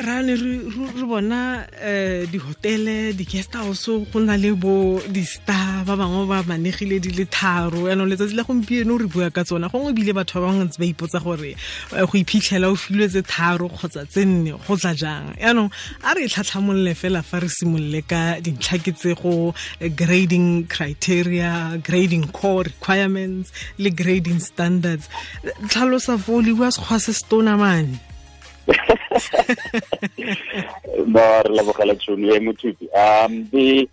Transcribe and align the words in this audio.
rane 0.00 0.36
re 0.36 1.06
bona 1.10 1.66
um 1.66 2.26
dihotele 2.30 3.12
di-guest 3.16 3.52
house 3.54 3.88
go 4.12 4.20
na 4.20 4.36
le 4.36 4.54
bo 4.54 5.00
di-star 5.10 5.82
ba 5.84 5.96
bangwe 5.96 6.24
ba 6.30 6.44
manegile 6.46 7.00
di 7.00 7.10
le 7.10 7.26
tharo. 7.26 7.90
Yaanong 7.90 8.06
letsatsi 8.06 8.36
la 8.38 8.44
gompieno 8.46 8.94
re 8.96 9.08
bua 9.10 9.28
ka 9.34 9.42
tsona. 9.42 9.66
Gongwe 9.66 9.90
ebile 9.90 10.14
batho 10.14 10.38
ba 10.38 10.46
bangwe 10.46 10.70
ntse 10.70 10.78
ba 10.78 10.86
ipotsa 10.86 11.18
gore 11.18 11.50
eh, 11.98 12.06
go 12.06 12.14
iphitlhela 12.14 12.70
o 12.70 12.76
filwe 12.78 13.10
tse 13.10 13.26
tharo 13.26 13.66
kgotsa 13.66 14.06
tse 14.06 14.22
nne 14.22 14.54
go 14.54 14.76
tla 14.78 14.94
jang? 14.94 15.34
Yaanong 15.34 15.74
a 16.06 16.14
re 16.14 16.30
tlhatlhamolole 16.30 16.94
fela 16.94 17.24
fa 17.26 17.42
re 17.42 17.50
simolole 17.50 18.06
ka 18.06 18.38
dintlha 18.38 18.78
ke 18.78 18.94
tse 18.94 19.18
eh, 19.18 19.90
grading 19.90 20.70
criteria 20.70 21.74
grading 21.82 22.30
core 22.30 22.70
requirements 22.70 23.50
le 23.82 23.90
grading 23.90 24.38
standards. 24.38 25.10
Tlhalosa 25.42 26.14
fo 26.22 26.38
le 26.38 26.54
bua 26.54 26.70
sekgwa 26.70 27.02
se 27.02 27.10
se 27.10 27.26
tona 27.26 27.58
no 31.14 31.24
re 31.42 31.50
lebogela 31.56 31.94
tšhono 31.96 32.34
e 32.36 32.40
mothupi. 32.40 32.86
Um 32.92 33.48
the 33.50 33.88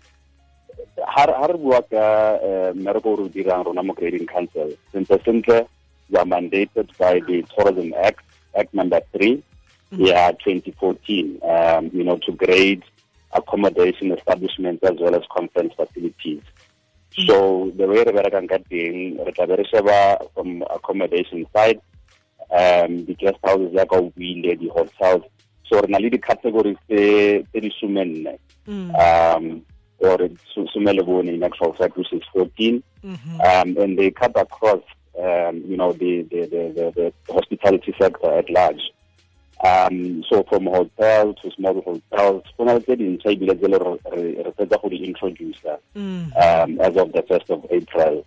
ha 1.06 1.24
re 1.24 1.56
bua 1.56 1.82
ka 1.82 2.38
mmereko 2.74 3.12
o 3.12 3.16
re 3.16 3.22
o 3.24 3.28
dirang 3.28 3.64
rona 3.64 3.82
mo 3.82 3.94
grading 3.94 4.26
council. 4.26 4.72
Sentle 4.92 5.18
sentle 5.24 5.68
we 6.10 6.18
are 6.18 6.24
mandated 6.24 6.96
by 6.98 7.20
the 7.20 7.42
tourism 7.54 7.94
act 7.96 8.24
act 8.56 8.74
number 8.74 9.00
three 9.12 9.42
yeah 9.92 10.32
2014 10.32 11.40
um, 11.42 11.90
you 11.92 12.04
know 12.04 12.18
to 12.18 12.32
grade 12.32 12.82
accommodation 13.32 14.12
establishments 14.12 14.82
as 14.82 14.96
well 15.00 15.14
as 15.14 15.22
conference 15.34 15.72
facilities. 15.74 16.42
So 17.26 17.72
the 17.76 17.86
way 17.86 18.04
re 18.04 18.12
berekang 18.12 18.48
ka 18.48 18.58
teng 18.68 19.16
re 19.24 19.32
tla 19.32 19.46
be 19.48 19.56
re 19.56 19.64
sheba 19.64 20.20
from 20.34 20.62
accommodation 20.68 21.46
side 21.52 21.80
um 22.50 23.04
di-guest 23.04 23.38
houses 23.42 23.72
yaka 23.74 23.96
o 23.96 24.12
buile 24.16 24.56
di-hotels 24.56 25.22
so 25.68 25.80
re 25.80 25.88
na 25.88 25.98
le 25.98 26.10
di-categories 26.10 26.78
tse 26.88 27.44
di 27.52 27.70
somenne 27.80 28.38
um 28.94 29.62
or 29.98 30.18
some 30.54 30.84
le 30.84 31.02
bone 31.02 31.28
in 31.28 31.42
actual 31.42 31.72
fact 31.72 31.96
which 31.96 32.12
is 32.12 32.22
14 32.32 32.82
um 33.40 33.76
and 33.78 33.98
they 33.98 34.10
cut 34.10 34.36
across 34.36 34.82
um 35.18 35.62
you 35.66 35.76
know 35.76 35.92
the 35.92 36.22
the 36.30 36.40
the, 36.46 36.62
the, 36.76 37.12
the 37.26 37.32
hospitality 37.32 37.94
sector 37.98 38.30
at 38.38 38.50
large. 38.50 38.82
Um 39.64 40.22
so 40.28 40.42
from 40.50 40.66
hotel 40.66 41.32
to 41.34 41.50
small 41.56 41.80
hotels 41.80 42.42
go 42.58 42.64
na 42.64 42.74
le 42.74 42.80
tse 42.80 42.96
dintšha 42.96 43.30
ebile 43.32 43.54
tse 43.56 43.68
le 43.68 43.78
re 43.78 44.52
fetsa 44.58 44.76
go 44.82 44.88
di-introduce 44.88 45.64
um 46.36 46.80
as 46.80 46.96
of 46.96 47.12
the 47.12 47.22
first 47.28 47.48
of 47.50 47.64
april 47.70 48.24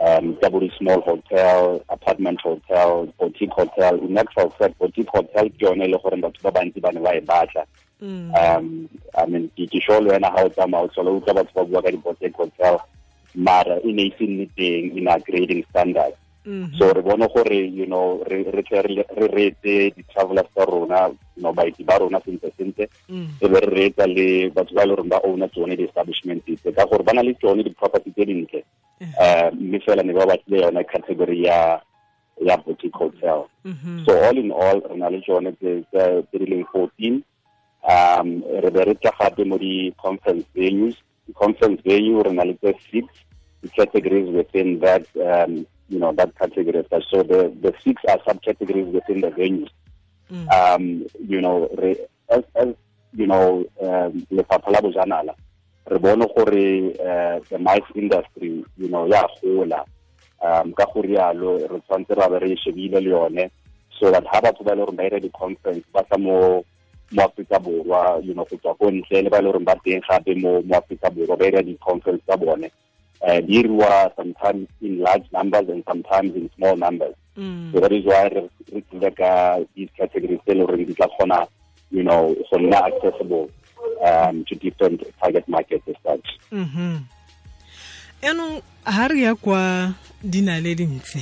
um, 0.00 0.36
double 0.40 0.68
small 0.78 1.00
hotel, 1.00 1.84
apartment 1.88 2.40
hotel, 2.40 3.12
boutique 3.18 3.50
hotel. 3.50 3.98
In 4.00 4.18
actual 4.18 4.50
fact, 4.50 4.78
boutique 4.78 5.08
hotel 5.08 5.50
ke 5.50 5.62
yone 5.62 5.86
le 5.86 5.98
gore 5.98 6.16
batho 6.20 6.42
ba 6.42 6.50
bantsi 6.50 6.80
ba 6.80 6.92
ne 6.92 7.00
ba 7.00 7.16
e 7.16 7.20
batla. 7.20 7.64
Um, 8.02 8.88
I 9.16 9.26
mean, 9.26 9.50
ke 9.56 9.80
sure 9.80 10.00
le 10.00 10.10
wena 10.12 10.30
ha 10.30 10.44
o 10.44 10.48
tsamaya 10.48 10.84
o 10.84 10.88
tlhola 10.88 11.14
utlwa 11.20 11.34
batho 11.34 11.54
ba 11.54 11.64
bua 11.64 11.82
ka 11.82 11.90
di-boutique 11.90 12.36
hotel 12.36 12.78
mara 13.34 13.78
e 13.82 13.92
ne 13.92 14.06
e 14.10 14.14
se 14.18 14.26
nne 14.26 14.46
teng 14.56 14.96
in 14.96 15.08
our 15.08 15.20
grading 15.20 15.64
standard. 15.70 16.14
So 16.76 16.92
re 16.92 17.00
bone 17.00 17.26
gore 17.32 17.54
you 17.54 17.86
know 17.86 18.22
re 18.28 18.42
re 18.44 18.62
re 18.70 19.28
retse 19.32 19.94
di-travelers 19.96 20.50
tsa 20.52 20.66
rona 20.68 21.08
you 21.36 21.42
know 21.42 21.54
baeti 21.54 21.86
ba 21.86 21.96
rona 21.98 22.20
sentle 22.20 22.52
sentle. 22.58 22.88
E 23.40 23.48
be 23.48 23.60
re 23.60 23.70
reetsa 23.72 24.06
le 24.06 24.50
batho 24.50 24.74
ba 24.74 24.82
e 24.82 24.86
le 24.86 24.94
rona 24.94 25.08
ba 25.08 25.20
owner 25.24 25.48
tsone 25.48 25.74
di-establishment 25.74 26.44
tse 26.44 26.72
ka 26.74 26.84
gore 26.84 27.02
ba 27.02 27.12
na 27.14 27.22
le 27.22 27.32
tsone 27.40 27.62
di-property 27.62 28.12
tse 28.12 28.24
dintle 28.26 28.64
mme 29.52 29.80
fela 29.80 30.02
ne 30.02 30.12
ba 30.12 30.26
batlile 30.26 30.62
yona 30.62 30.84
category 30.84 31.44
ya 31.44 31.80
ya 32.40 32.56
boutique 32.56 32.96
hotel. 32.96 33.48
So 34.04 34.12
all 34.24 34.36
in 34.38 34.50
all 34.50 34.80
re 34.80 34.96
na 34.96 35.08
le 35.08 35.20
tsone 35.20 35.52
tse 35.56 36.26
di 36.32 36.46
leng 36.46 36.64
fourteen. 36.72 37.22
Um 37.88 38.42
re 38.62 38.70
be 38.70 38.84
re 38.84 38.94
tla 38.94 39.12
gape 39.18 39.44
mo 39.46 39.58
di-conference 39.58 40.46
venues. 40.54 40.96
Di-conference 41.26 41.80
venue 41.84 42.22
re 42.22 42.32
na 42.32 42.42
le 42.44 42.54
tse 42.54 42.74
six 42.90 43.06
categories 43.76 44.28
within 44.28 44.80
that 44.80 45.06
um, 45.16 45.66
you 45.88 45.98
know 45.98 46.12
that 46.12 46.34
category 46.38 46.84
so 47.10 47.22
the 47.22 47.52
the 47.62 47.72
six 47.82 48.02
are 48.08 48.18
subcategories 48.26 48.90
within 48.92 49.20
the 49.20 49.30
venues. 49.30 49.70
Mm. 50.32 50.48
um 50.52 51.06
you 51.28 51.40
know 51.40 51.68
re, 51.76 51.96
as, 52.30 52.42
as 52.54 52.68
you 53.14 53.26
know 53.26 53.64
um 53.82 54.26
lefapha 54.32 54.70
la 54.70 54.80
bojanala 54.80 55.34
re 55.86 55.98
bone 55.98 56.26
gore 56.34 56.92
uh, 57.00 57.40
the 57.50 57.58
mice 57.58 57.90
industry 57.94 58.64
you 58.78 58.88
know 58.88 59.06
ya 59.06 59.26
gola 59.42 59.84
um 60.40 60.72
ka 60.72 60.86
go 60.92 61.02
rialo 61.02 61.58
re 61.58 61.80
tshwanetse 61.80 62.14
ra 62.16 62.28
be 62.28 62.38
re 62.38 62.56
shebile 62.56 63.00
le 63.00 63.10
yone 63.10 63.50
so 64.00 64.10
that 64.10 64.24
ha 64.26 64.40
batho 64.40 64.64
ba 64.64 64.74
le 64.74 64.84
gore 64.84 64.96
ba 64.96 65.04
ira 65.04 65.20
di-conference 65.20 65.84
ba 65.92 66.04
sa 66.08 66.16
mo 66.18 66.64
mo 67.12 67.22
Afrika 67.22 67.58
Borwa 67.60 68.24
you 68.24 68.34
know 68.34 68.44
go 68.44 68.56
tswa 68.56 68.74
ko 68.78 68.90
ntle 68.90 69.22
le 69.24 69.30
ba 69.30 69.40
le 69.42 69.52
gore 69.52 69.64
ba 69.64 69.76
teng 69.84 70.00
gape 70.08 70.34
mo 70.40 70.62
mo 70.62 70.74
Afrika 70.76 71.10
Borwa 71.10 71.36
ba 71.38 71.46
ira 71.46 71.62
di-conference 71.62 72.22
tsa 72.24 72.36
bone 72.36 72.70
uh, 73.22 73.40
dirwa 73.44 74.10
sometimes 74.16 74.68
in 74.80 75.00
large 75.00 75.26
numbers 75.32 75.68
and 75.68 75.84
sometimes 75.86 76.34
in 76.34 76.50
small 76.56 76.76
numbers. 76.76 77.14
Mm. 77.36 77.72
So 77.72 77.80
that 77.80 77.92
is 77.92 78.04
why 78.04 78.28
re 78.28 78.48
tlile 78.90 79.10
ka 79.16 79.60
these 79.74 79.90
categories 79.96 80.40
tse 80.44 80.54
le 80.54 80.66
gore 80.66 80.84
di 80.84 80.94
tla 80.94 81.08
kgona 81.12 81.46
you 81.90 82.02
know 82.02 82.34
go 82.50 82.58
nna 82.58 82.88
accessible 82.88 83.48
um, 84.02 84.44
to 84.44 84.54
different 84.54 85.02
target 85.20 85.48
markets 85.48 85.86
as 85.88 85.96
such. 86.02 86.28
yaanong 88.24 88.62
ha 88.84 89.06
re 89.08 89.20
ya 89.20 89.34
kwa 89.34 89.92
di 90.24 90.40
na 90.40 90.56
le 90.56 90.72
dintsi 90.74 91.20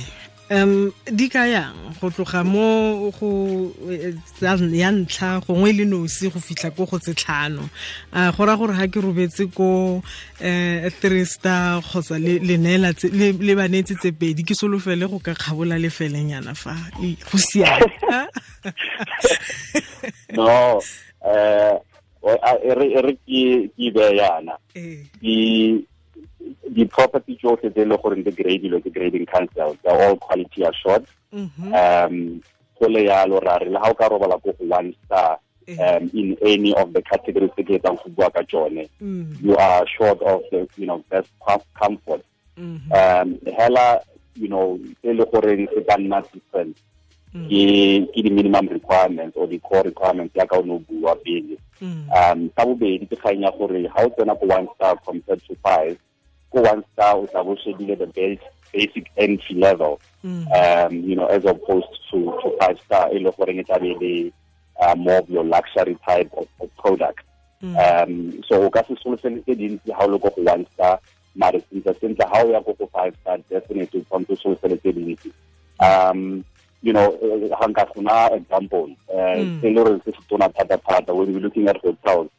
um 0.49 0.93
di 1.03 1.27
ka 1.27 1.43
yang? 1.43 1.75
Go 1.99 2.09
tloga 2.09 2.45
mo 2.45 3.11
go 3.11 3.71
ya 3.89 4.89
ntlha 4.91 5.43
gongwe 5.43 5.71
le 5.75 5.85
nosi 5.85 6.31
go 6.31 6.39
fitlha 6.39 6.71
ko 6.75 6.85
go 6.85 6.97
tse 6.99 7.13
tlhano. 7.13 7.69
Uh, 8.13 8.31
go 8.31 8.45
ra 8.45 8.55
gore 8.55 8.71
ga 8.71 8.87
ke 8.87 8.99
robetse 9.03 9.51
ko 9.51 9.99
um 9.99 10.89
three 11.01 11.25
star 11.25 11.81
kgotsa 11.81 12.19
le 12.19 13.53
banetse 13.55 13.95
tse 13.99 14.11
pedi 14.11 14.43
ke 14.43 14.55
solofele 14.55 15.09
go 15.09 15.19
ka 15.19 15.33
kgabola 15.33 15.75
lefelenyana 15.79 16.55
fa. 16.55 16.75
Go 16.99 17.37
siame. 17.37 17.91
No 20.33 20.81
uh, 21.23 21.79
e 22.23 22.99
re 23.01 23.13
ke 23.25 23.91
be 23.93 24.05
yana. 24.19 24.55
Di-property 26.73 27.35
tsotlhe 27.39 27.71
tse 27.71 27.81
e 27.81 27.85
le 27.85 27.97
goreng 27.97 28.23
di 28.23 28.31
gradilwe 28.31 28.81
ke 28.83 28.89
grading 28.91 29.25
council 29.25 29.77
they're 29.83 29.95
all 29.95 30.15
quality 30.17 30.63
assured 30.63 31.05
um 31.71 32.41
go 32.79 32.87
le 32.87 33.01
yalo 33.07 33.39
ra 33.39 33.57
re 33.63 33.69
le 33.71 33.79
ga 33.79 33.89
o 33.89 33.93
ka 33.95 34.09
robala 34.11 34.35
ko 34.43 34.51
go 34.51 34.65
one 34.67 34.93
star 35.05 35.39
um, 35.79 36.03
in 36.13 36.35
any 36.43 36.75
of 36.75 36.91
the 36.91 37.01
categories 37.01 37.51
tse 37.55 37.63
ke 37.63 37.79
etsang 37.79 37.95
go 38.03 38.09
bua 38.11 38.29
ka 38.31 38.43
tsone 38.43 38.83
you 39.41 39.55
are 39.55 39.87
short 39.87 40.19
of 40.21 40.43
the 40.51 40.67
you 40.75 40.85
know 40.85 40.99
best 41.09 41.31
comfort. 41.79 42.23
Um 42.91 43.39
hela 43.47 44.01
you 44.35 44.47
know 44.51 44.79
e 45.03 45.13
le 45.13 45.25
goreng 45.31 45.67
se 45.71 45.79
ka 45.87 45.95
nna 45.95 46.19
different 46.33 46.75
ke 47.33 48.05
ke 48.13 48.19
di-minimum 48.21 48.69
requirements 48.69 49.33
or 49.35 49.47
di-core 49.47 49.83
requirements 49.89 50.35
yaka 50.37 50.55
o 50.57 50.61
ne 50.61 50.73
o 50.77 50.79
bua 50.85 51.15
pele. 51.25 51.57
Um 51.81 52.53
sa 52.53 52.65
bobedi 52.65 53.09
ke 53.09 53.17
kgang 53.17 53.41
ya 53.41 53.51
gore 53.57 53.81
ga 53.81 54.05
o 54.05 54.09
tsena 54.13 54.37
ko 54.37 54.45
one 54.45 54.67
star 54.77 54.95
compared 55.01 55.41
to 55.49 55.55
five 55.65 55.97
ko 56.53 56.61
one 56.61 56.85
star 56.93 57.17
o 57.17 57.25
tla 57.25 57.43
bo 57.43 57.57
shebile 57.57 57.97
the 57.97 58.05
base 58.13 58.45
basic 58.71 59.09
entry 59.17 59.55
level. 59.57 59.99
Um 60.53 60.93
you 61.01 61.15
know 61.17 61.25
as 61.25 61.43
opposed 61.45 61.89
to 62.11 62.17
to 62.41 62.53
five 62.61 62.77
star 62.85 63.09
e 63.09 63.17
le 63.17 63.31
goreng 63.33 63.59
e 63.59 63.65
tlabe 63.65 63.97
le 63.97 64.31
uh, 64.81 64.95
more 64.95 65.17
of 65.17 65.29
your 65.29 65.43
luxury 65.43 65.97
type 66.05 66.29
of, 66.37 66.47
of 66.61 66.69
product. 66.77 67.25
Um 67.65 68.43
so 68.45 68.61
o 68.61 68.69
ka 68.69 68.85
se 68.85 68.93
solofele 69.01 69.41
tse 69.41 69.57
dintsi 69.57 69.89
ga 69.89 70.05
o 70.05 70.07
le 70.07 70.21
ko 70.21 70.29
go 70.29 70.45
one 70.45 70.69
star 70.77 71.01
mare 71.33 71.57
sentle 71.65 71.97
sentle 71.97 72.29
ga 72.29 72.45
o 72.45 72.51
ya 72.53 72.61
ko 72.61 72.77
go 72.77 72.85
five 72.93 73.17
star 73.25 73.41
definitely 73.49 74.01
o 74.01 74.03
tshwanetse 74.05 74.37
o 74.37 74.41
solofele 74.45 74.77
tse 74.77 74.93
dintsi. 74.93 75.29
Um 75.81 76.45
you 76.83 76.91
know 76.93 77.07
ga 77.49 77.67
nka 77.67 77.85
gona 77.95 78.29
example 78.35 78.87
uh, 79.07 79.39
se 79.61 79.67
le 79.71 79.73
gore 79.73 79.99
se 80.05 80.11
se 80.11 80.21
tona 80.29 80.49
thata-thata. 80.53 81.15
When 81.15 81.33
we're 81.33 81.39
looking 81.39 81.67
at 81.67 81.77
hotels 81.81 82.29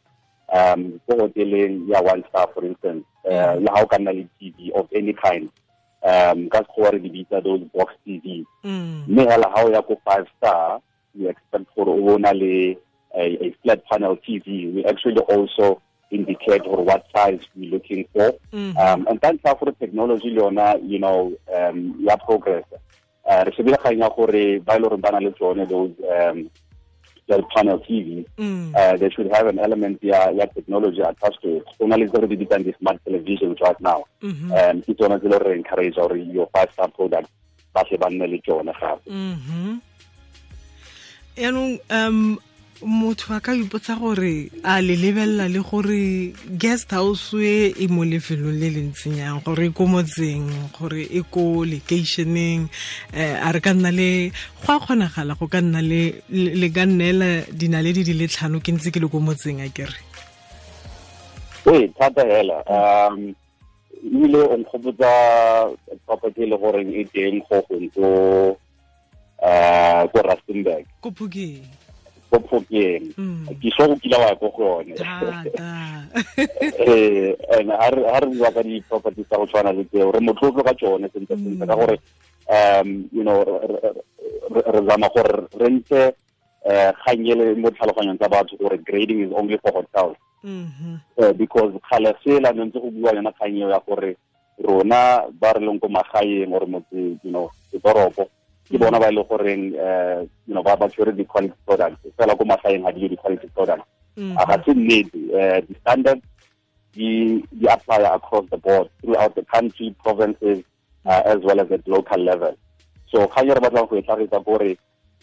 um 0.52 1.00
ko 1.08 1.16
hoteleng 1.16 1.88
ya 1.88 2.00
one 2.04 2.22
star 2.28 2.46
for 2.54 2.64
instance 2.64 3.04
uh, 3.24 3.56
le 3.58 3.68
ha 3.74 3.80
o 3.82 3.86
ka 3.86 3.96
nna 3.98 4.12
le 4.12 4.28
tv 4.38 4.70
of 4.76 4.86
any 4.94 5.14
kind 5.16 5.48
um 6.04 6.48
ka 6.52 6.60
sekgowa 6.62 6.92
re 6.92 6.98
di 7.00 7.08
bitsa 7.10 7.40
those 7.42 7.64
box 7.74 7.94
tv 8.06 8.44
mme 9.08 9.24
hela 9.24 9.48
o 9.56 9.70
ya 9.72 9.80
ko 9.82 9.96
five 10.04 10.28
star 10.36 10.78
we 11.16 11.26
expect 11.32 11.64
gore 11.74 11.88
o 11.88 12.00
bona 12.04 12.32
le 12.36 12.76
a, 13.16 13.24
a 13.46 13.48
flat 13.62 13.80
panel 13.88 14.16
tv 14.20 14.68
we 14.74 14.84
actually 14.84 15.18
also 15.32 15.80
indicate 16.10 16.62
or 16.66 16.84
what 16.84 17.02
size 17.16 17.40
we're 17.56 17.70
looking 17.70 18.04
for. 18.12 18.34
Um 18.78 19.08
and 19.08 19.18
thanks 19.22 19.42
for 19.42 19.64
the 19.64 19.72
technology 19.80 20.30
le 20.30 20.42
yona 20.44 20.78
you 20.84 20.98
know 21.00 21.32
um 21.56 21.96
ya 22.04 22.16
progress 22.16 22.64
re 23.26 23.52
shebile 23.56 23.76
kgang 23.76 23.98
ya 23.98 24.08
gore 24.10 24.60
ba 24.60 24.76
ile 24.76 24.88
gore 24.88 24.96
ba 25.00 25.10
na 25.12 25.18
le 25.18 25.30
tsone 25.32 25.66
those 25.68 25.92
um 26.12 26.50
the 27.26 27.42
panel 27.56 27.78
TV, 27.80 28.26
Mm. 28.36 28.76
uh, 28.76 28.96
they 28.98 29.08
should 29.08 29.32
have 29.32 29.46
an 29.46 29.58
element 29.58 29.96
ya, 30.02 30.28
ya 30.28 30.44
technology 30.44 31.00
attached 31.00 31.40
to 31.40 31.56
it. 31.56 31.64
So 31.78 31.86
now 31.86 31.96
let's 31.96 32.12
already 32.12 32.36
depend 32.36 32.66
the 32.66 32.74
smart 32.78 33.00
television 33.02 33.56
right 33.62 33.80
now. 33.80 34.04
Mhm. 34.20 34.52
Um, 34.52 34.82
ke 34.84 34.92
tsona 34.92 35.16
tse 35.18 35.28
le 35.32 35.38
re 35.40 35.56
encourage 35.56 35.96
or 35.96 36.14
your 36.18 36.46
five 36.52 36.68
star 36.72 36.88
product 36.92 37.30
ba 37.72 37.80
se 37.88 37.96
ba 37.96 38.10
nne 38.12 38.28
le 38.28 38.38
tsone 38.44 38.72
gape. 38.76 39.08
Mhm. 39.08 39.80
Yanong 41.36 41.80
um 41.90 42.38
motho 42.82 43.34
a 43.34 43.40
ka 43.40 43.52
ipotsa 43.54 43.94
gore 43.94 44.50
a 44.64 44.82
le 44.82 44.96
lebelela 44.96 45.48
le 45.48 45.60
gore 45.60 46.32
guest 46.58 46.90
house 46.90 47.34
e 47.34 47.74
e 47.78 47.86
mo 47.88 48.02
lefelong 48.04 48.58
le 48.58 48.68
le 48.70 48.82
ntseng 48.90 49.20
gore 49.44 49.66
e 49.66 49.70
ko 49.70 49.86
motseng 49.86 50.50
gore 50.74 51.06
e 51.06 51.22
ko 51.30 51.62
lekeišeneng 51.62 52.66
um 52.66 53.34
a 53.46 53.52
re 53.52 53.60
ka 53.60 53.72
nna 53.74 53.90
le 53.94 54.32
go 54.66 54.72
a 54.74 54.80
kgonagala 54.80 55.38
go 55.38 55.46
ka 55.46 55.60
nna 55.60 55.80
le 55.80 56.68
ka 56.74 56.84
nnela 56.86 57.46
dinaledi 57.52 58.02
di 58.02 58.14
le 58.18 58.26
tlhano 58.26 58.58
ke 58.58 58.72
ntse 58.74 58.90
ke 58.90 58.98
le 58.98 59.08
ko 59.08 59.20
motseng 59.20 59.62
a 59.62 59.68
kere 59.70 60.00
Ee, 61.64 61.88
thata 61.96 62.20
hela. 62.28 62.60
Um, 62.68 63.34
ebile 64.04 64.38
o 64.38 64.56
nkgopotsa 64.56 65.10
property 66.06 66.42
e 66.42 66.46
le 66.46 66.56
goreng 66.56 66.92
e 66.92 67.04
teng 67.08 67.40
go 67.48 67.64
gong 67.68 67.88
ko 67.94 68.08
uh, 69.40 70.02
ko 70.12 70.18
rustenburg 70.28 70.84
ko 71.00 71.08
phokeng 71.16 71.64
ko 72.34 72.38
phokeng 72.50 73.14
Mm. 73.14 73.46
ke 73.62 73.70
so 73.76 73.86
go 73.86 73.94
kila 74.02 74.18
wa 74.18 74.34
go 74.34 74.50
yone. 74.58 74.94
Eh 76.78 77.34
and 77.58 77.70
ha 77.70 77.88
re 77.90 78.26
bua 78.34 78.50
ka 78.50 78.62
di-property 78.62 79.22
tsa 79.24 79.36
go 79.38 79.46
tshwana 79.46 79.72
le 79.72 79.84
tseo 79.86 80.10
re 80.10 80.20
motlotlo 80.20 80.62
ka 80.66 80.74
tsone 80.74 81.06
sentse 81.14 81.34
sentse 81.38 81.64
ka 81.66 81.74
gore 81.78 81.96
um 82.50 83.08
you 83.12 83.22
know 83.24 83.40
re- 84.50 84.84
zama 84.86 85.08
gore 85.14 85.46
re 85.58 85.68
ntse 85.70 86.14
um 86.66 86.92
kgang 87.04 87.26
e 87.26 87.54
mo 87.60 87.70
tlhaloganyong 87.70 88.18
tsa 88.18 88.28
batho 88.28 88.56
gore 88.58 88.78
grading 88.82 89.20
is 89.26 89.32
only 89.34 89.58
for 89.62 89.72
hotels. 89.72 90.16
Mhm. 90.44 91.00
uh, 91.18 91.32
because 91.32 91.72
kgale 91.88 92.12
sela 92.24 92.52
ne 92.52 92.64
ntse 92.68 92.78
go 92.80 92.90
bua 92.90 93.14
yona 93.16 93.32
kgang 93.32 93.56
eo 93.58 93.70
ya 93.70 93.80
gore 93.86 94.16
rona 94.60 95.24
ba 95.40 95.52
re 95.56 95.60
leng 95.64 95.80
ko 95.80 95.88
magaeng 95.88 96.50
gore 96.52 96.66
motse 96.66 96.94
you 97.24 97.30
know 97.32 97.50
ditoropo 97.72 98.28
ke 98.70 98.78
bona 98.78 99.00
ba 99.00 99.08
e 99.08 99.14
le 99.14 99.22
goreng 99.24 99.74
um 99.76 100.28
you 100.46 100.54
know 100.54 100.62
ba 100.62 100.76
ba 100.76 100.88
tshwere 100.88 101.12
di-quality 101.16 101.54
products. 101.66 102.00
Fela 102.16 102.36
ko 102.36 102.44
magaeng 102.44 102.84
ga 102.84 102.92
dio 102.92 103.08
di-quality 103.08 103.48
products. 103.54 103.88
Mhm. 104.16 104.36
a 104.38 104.42
ga 104.46 104.56
se 104.64 104.72
nnete 104.74 105.18
um 105.34 105.60
di-standards 105.68 106.24
di 106.94 107.42
apply 107.68 108.00
across 108.14 108.46
the 108.50 108.56
board 108.56 108.88
throughout 109.02 109.34
the 109.34 109.44
country 109.50 109.94
provinces 110.02 110.62
uh, 111.06 111.22
as 111.26 111.42
well 111.42 111.60
as 111.60 111.70
at 111.70 111.86
local 111.88 112.20
level. 112.22 112.54
So 113.10 113.26
e 113.26 113.52
re 113.52 113.60
batlang 113.60 113.88
go 113.88 113.96
e 113.96 114.02
tlhagisa 114.02 114.44
kore 114.44 114.76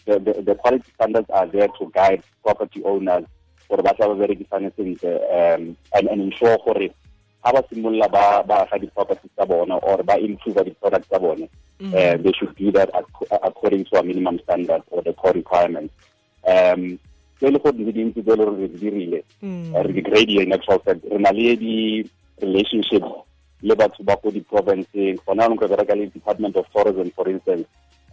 the, 0.06 0.18
the, 0.18 0.32
the 0.42 0.54
quality 0.54 0.90
standards 0.94 1.30
are 1.30 1.46
there 1.46 1.68
to 1.78 1.90
guide 1.94 2.22
property 2.42 2.82
owners 2.84 3.24
gore 3.68 3.82
ba 3.82 3.94
tla 3.94 4.08
ba 4.08 4.14
berekisane 4.14 4.70
sentle 4.76 5.16
um, 5.32 5.76
and, 5.94 6.08
and 6.08 6.20
ensure 6.20 6.58
gore 6.64 6.88
ga 7.44 7.52
ba 7.52 7.60
simolola 7.68 8.08
ba 8.08 8.42
ba 8.46 8.62
aga 8.62 8.78
di-properties 8.78 9.30
tsa 9.34 9.46
bona 9.46 9.76
or 9.82 10.02
ba 10.02 10.14
improve 10.18 10.62
di-products 10.64 11.08
tsa 11.08 11.18
bone 11.18 11.48
uh, 11.82 12.14
they 12.22 12.32
should 12.38 12.54
do 12.56 12.70
that 12.70 12.88
according 13.42 13.82
to 13.84 13.98
a 13.98 14.02
minimum 14.02 14.38
standard 14.46 14.82
or 14.90 15.02
the 15.02 15.12
core 15.12 15.32
requirements 15.34 15.92
um 16.46 16.98
tse 17.38 17.50
le 17.50 17.58
gore 17.58 17.74
di 17.74 17.90
dintsi 17.92 18.22
tse 18.22 18.36
le 18.36 18.44
gore 18.44 18.56
re 18.62 18.68
di 18.68 18.78
dirile 18.78 19.20
Mm. 19.42 19.74
re 19.74 19.92
di-grade 19.92 20.38
in 20.46 20.52
actual 20.54 20.78
fact 20.86 21.02
re 21.10 21.18
na 21.18 21.30
le 21.34 21.56
di-relationships 21.58 23.10
le 23.62 23.74
batho 23.74 24.02
ba 24.02 24.16
ko 24.18 24.30
di-provinceng 24.30 25.18
gona 25.26 25.46
anong 25.46 25.58
re 25.62 25.68
bereka 25.70 25.94
le 25.94 26.06
department 26.10 26.54
of 26.56 26.66
tourism 26.74 27.10
for 27.14 27.26
instance 27.30 27.66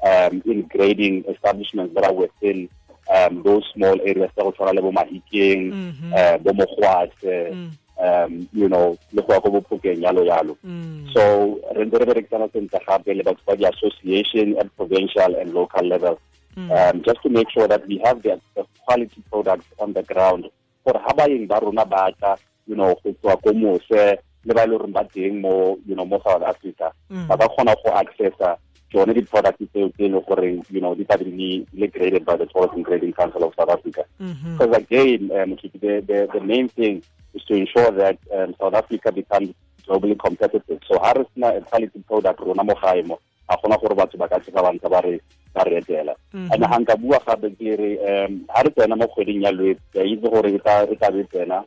um, 0.06 0.42
in 0.46 0.62
grading 0.70 1.22
establishments 1.30 1.94
that 1.94 2.06
are 2.06 2.14
within 2.14 2.70
um, 3.10 3.42
those 3.46 3.66
small 3.74 3.98
areas 4.06 4.30
tsa 4.34 4.42
go 4.46 4.52
tshwana 4.54 4.74
le 4.78 4.82
bo 4.82 4.92
mahikeng 4.94 5.70
Mhm. 5.74 6.10
uh, 6.14 6.38
bo 6.42 6.54
mogwatse 6.54 7.54
Mm. 7.54 7.70
Um, 8.00 8.48
you 8.54 8.70
know 8.70 8.98
le 9.14 9.22
go 9.22 9.34
ya 9.34 9.40
ko 9.40 9.50
bophokeng 9.52 10.02
yalo 10.02 10.24
yalo. 10.26 10.58
Mm. 10.64 11.12
so 11.14 11.60
re 11.76 11.86
ntse 11.86 12.00
re 12.00 12.06
berekisana 12.06 12.48
sentle 12.52 12.80
gape 12.88 13.14
le 13.14 13.24
batho 13.24 13.44
ba 13.46 13.56
di-association 13.56 14.58
at 14.58 14.68
provincial 14.76 15.36
and 15.36 15.54
local 15.54 15.86
level. 15.86 16.20
Um, 16.60 17.04
just 17.04 17.22
to 17.24 17.30
make 17.30 17.48
sure 17.52 17.70
that 17.70 17.88
we 17.88 18.02
have 18.04 18.22
the, 18.22 18.36
the 18.56 18.66
quality 18.84 19.24
products 19.32 19.68
on 19.80 19.94
the 19.94 20.04
ground. 20.04 20.50
Gore 20.84 21.00
ga 21.00 21.14
baeng 21.16 21.48
ba 21.48 21.60
rona 21.62 21.86
ba 21.86 22.12
tla 22.20 22.36
you 22.68 22.76
know 22.76 22.96
go 23.04 23.12
tswa 23.22 23.36
ko 23.44 23.54
mose 23.54 24.18
le 24.46 24.54
ba 24.54 24.66
le 24.66 24.76
goreng 24.78 24.92
ba 24.94 25.04
teng 25.14 25.42
mo 25.42 25.78
you 25.86 25.96
know 25.96 26.06
mo 26.06 26.20
south 26.24 26.44
africa. 26.44 26.92
Mm. 27.12 27.28
ba 27.28 27.38
ka 27.38 27.48
kgona 27.48 27.76
go 27.84 27.92
accessa 27.92 28.58
tsone 28.90 29.14
di-product 29.14 29.62
tseo 29.72 29.90
tse 29.90 30.06
e 30.06 30.10
le 30.10 30.20
gore 30.28 30.50
you 30.70 30.82
know 30.82 30.96
di 30.96 31.06
di 31.06 31.66
le 31.74 31.88
graded 31.88 32.26
by 32.26 32.36
the 32.38 32.46
tourism 32.48 32.82
grading 32.82 33.14
council 33.14 33.44
of 33.44 33.54
south 33.56 33.70
africa 33.70 34.04
Mhm. 34.20 34.58
because 34.58 34.76
again 34.78 35.30
um, 35.32 35.56
the, 35.82 36.02
the, 36.08 36.28
the 36.34 36.42
main 36.42 36.68
thing 36.70 37.02
is 37.34 37.44
to 37.46 37.54
ensure 37.54 37.92
that 37.92 38.18
um, 38.34 38.56
South 38.60 38.74
Africa 38.74 39.12
becomes 39.12 39.54
globally 39.88 40.18
competitive. 40.20 40.80
So 40.88 40.98
ha 41.00 41.14
re 41.16 41.24
sena 41.34 41.48
a 41.58 41.62
quality 41.62 42.00
product 42.08 42.40
rona 42.42 42.64
mo 42.64 42.74
gae 42.82 43.02
mo 43.06 43.20
ga 43.48 43.56
gona 43.62 43.78
gore 43.80 43.96
batho 43.96 44.18
ba 44.18 44.28
ka 44.28 44.40
tsega 44.40 44.62
ba 44.66 44.74
ntse 44.74 44.90
ba 44.90 45.02
re 45.06 45.22
ba 45.54 45.64
re 45.64 45.78
etela 45.82 46.14
Mhm. 46.34 46.50
and 46.54 46.64
ha 46.66 46.78
nka 46.80 46.96
bua 46.98 47.20
gape 47.26 47.50
ke 47.58 47.78
re 47.78 47.92
um 48.10 48.46
ha 48.50 48.62
re 48.66 48.70
tsena 48.74 48.96
mo 48.98 49.06
kgweding 49.08 49.42
ya 49.46 49.52
lwetse 49.52 49.82
ke 49.94 50.02
itse 50.10 50.26
gore 50.30 50.50
e 50.50 50.60
tla 50.60 51.12
be 51.14 51.24
tsena 51.30 51.62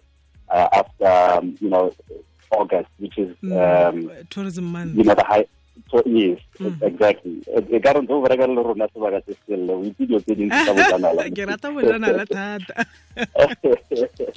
uh, 0.50 0.68
after 0.74 1.38
um, 1.38 1.54
you 1.60 1.70
know 1.70 1.90
August 2.50 2.90
which 2.98 3.16
is 3.18 3.30
Mm. 3.42 3.54
um 3.54 4.10
tourism 4.30 4.64
month 4.66 4.96
you 4.98 5.04
know 5.04 5.14
the 5.14 5.24
high 5.24 5.46
so, 5.90 6.02
yes 6.06 6.38
Mhm. 6.60 6.78
exactly. 6.84 7.36
E 7.72 7.78
ka 7.80 7.92
re 7.92 8.00
ntse 8.00 8.12
o 8.12 8.22
bereka 8.22 8.46
le 8.46 8.62
rona 8.62 8.86
sebaka 8.94 9.20
se 9.26 9.32
se 9.46 9.54
o 9.56 9.82
itse 9.84 10.06
dilo 10.06 10.20
tse 10.20 10.34
dintsi 10.34 10.58
tsa 10.64 10.72
bojanala 10.76 11.22
ke 11.36 11.42
rata 11.48 11.68
bojanala 11.74 12.24
thata. 12.26 12.74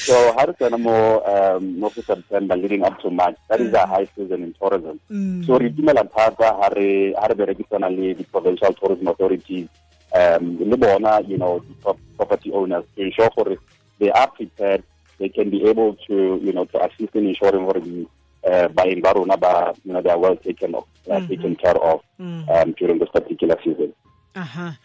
So 0.00 0.14
ha 0.32 0.44
re 0.48 0.52
tsena 0.56 0.78
mo 0.80 1.20
um 1.28 1.78
mo 1.78 1.90
September 1.92 2.56
leading 2.56 2.82
up 2.82 2.98
to 3.02 3.10
March 3.10 3.36
that 3.48 3.60
is 3.60 3.72
a 3.74 3.86
high 3.86 4.08
season 4.16 4.42
in 4.48 4.52
tourism. 4.58 4.98
Mm. 5.12 5.44
so 5.46 5.58
re 5.58 5.68
itumela 5.68 6.04
thata 6.08 6.56
ha 6.60 6.68
re 6.72 7.12
ha 7.20 7.26
re 7.28 7.34
berekisana 7.34 7.88
le 7.92 8.14
the 8.14 8.24
provincial 8.32 8.72
tourism 8.80 9.08
authorities 9.08 9.68
um 10.16 10.56
le 10.70 10.76
bona 10.76 11.20
you 11.28 11.36
know 11.36 11.60
the 11.68 11.74
pro- 11.82 11.98
property 12.16 12.50
owners 12.52 12.84
to 12.96 13.02
ensure 13.02 13.28
gore 13.36 13.56
they 13.98 14.10
are 14.10 14.30
prepared 14.32 14.82
they 15.18 15.28
can 15.28 15.50
be 15.50 15.60
able 15.68 15.92
to 16.06 16.40
you 16.42 16.52
know 16.52 16.64
to 16.64 16.80
assist 16.82 17.14
in 17.14 17.26
ensuring 17.28 17.64
gore 17.68 17.80
the 17.80 18.06
uh, 18.44 18.68
baeng 18.72 19.02
ba 19.02 19.12
rona 19.14 19.36
ba 19.36 19.74
you 19.84 19.92
know 19.92 20.00
they 20.02 20.10
are 20.10 20.18
well 20.18 20.36
taken 20.36 20.74
of 20.74 20.84
uh, 21.10 21.20
taken 21.26 21.56
care 21.56 21.76
of 21.76 22.00
Mm. 22.20 22.44
um 22.52 22.68
during 22.76 22.98
this 23.00 23.08
particular 23.08 23.56
season. 23.64 23.94
Aha 24.36 24.76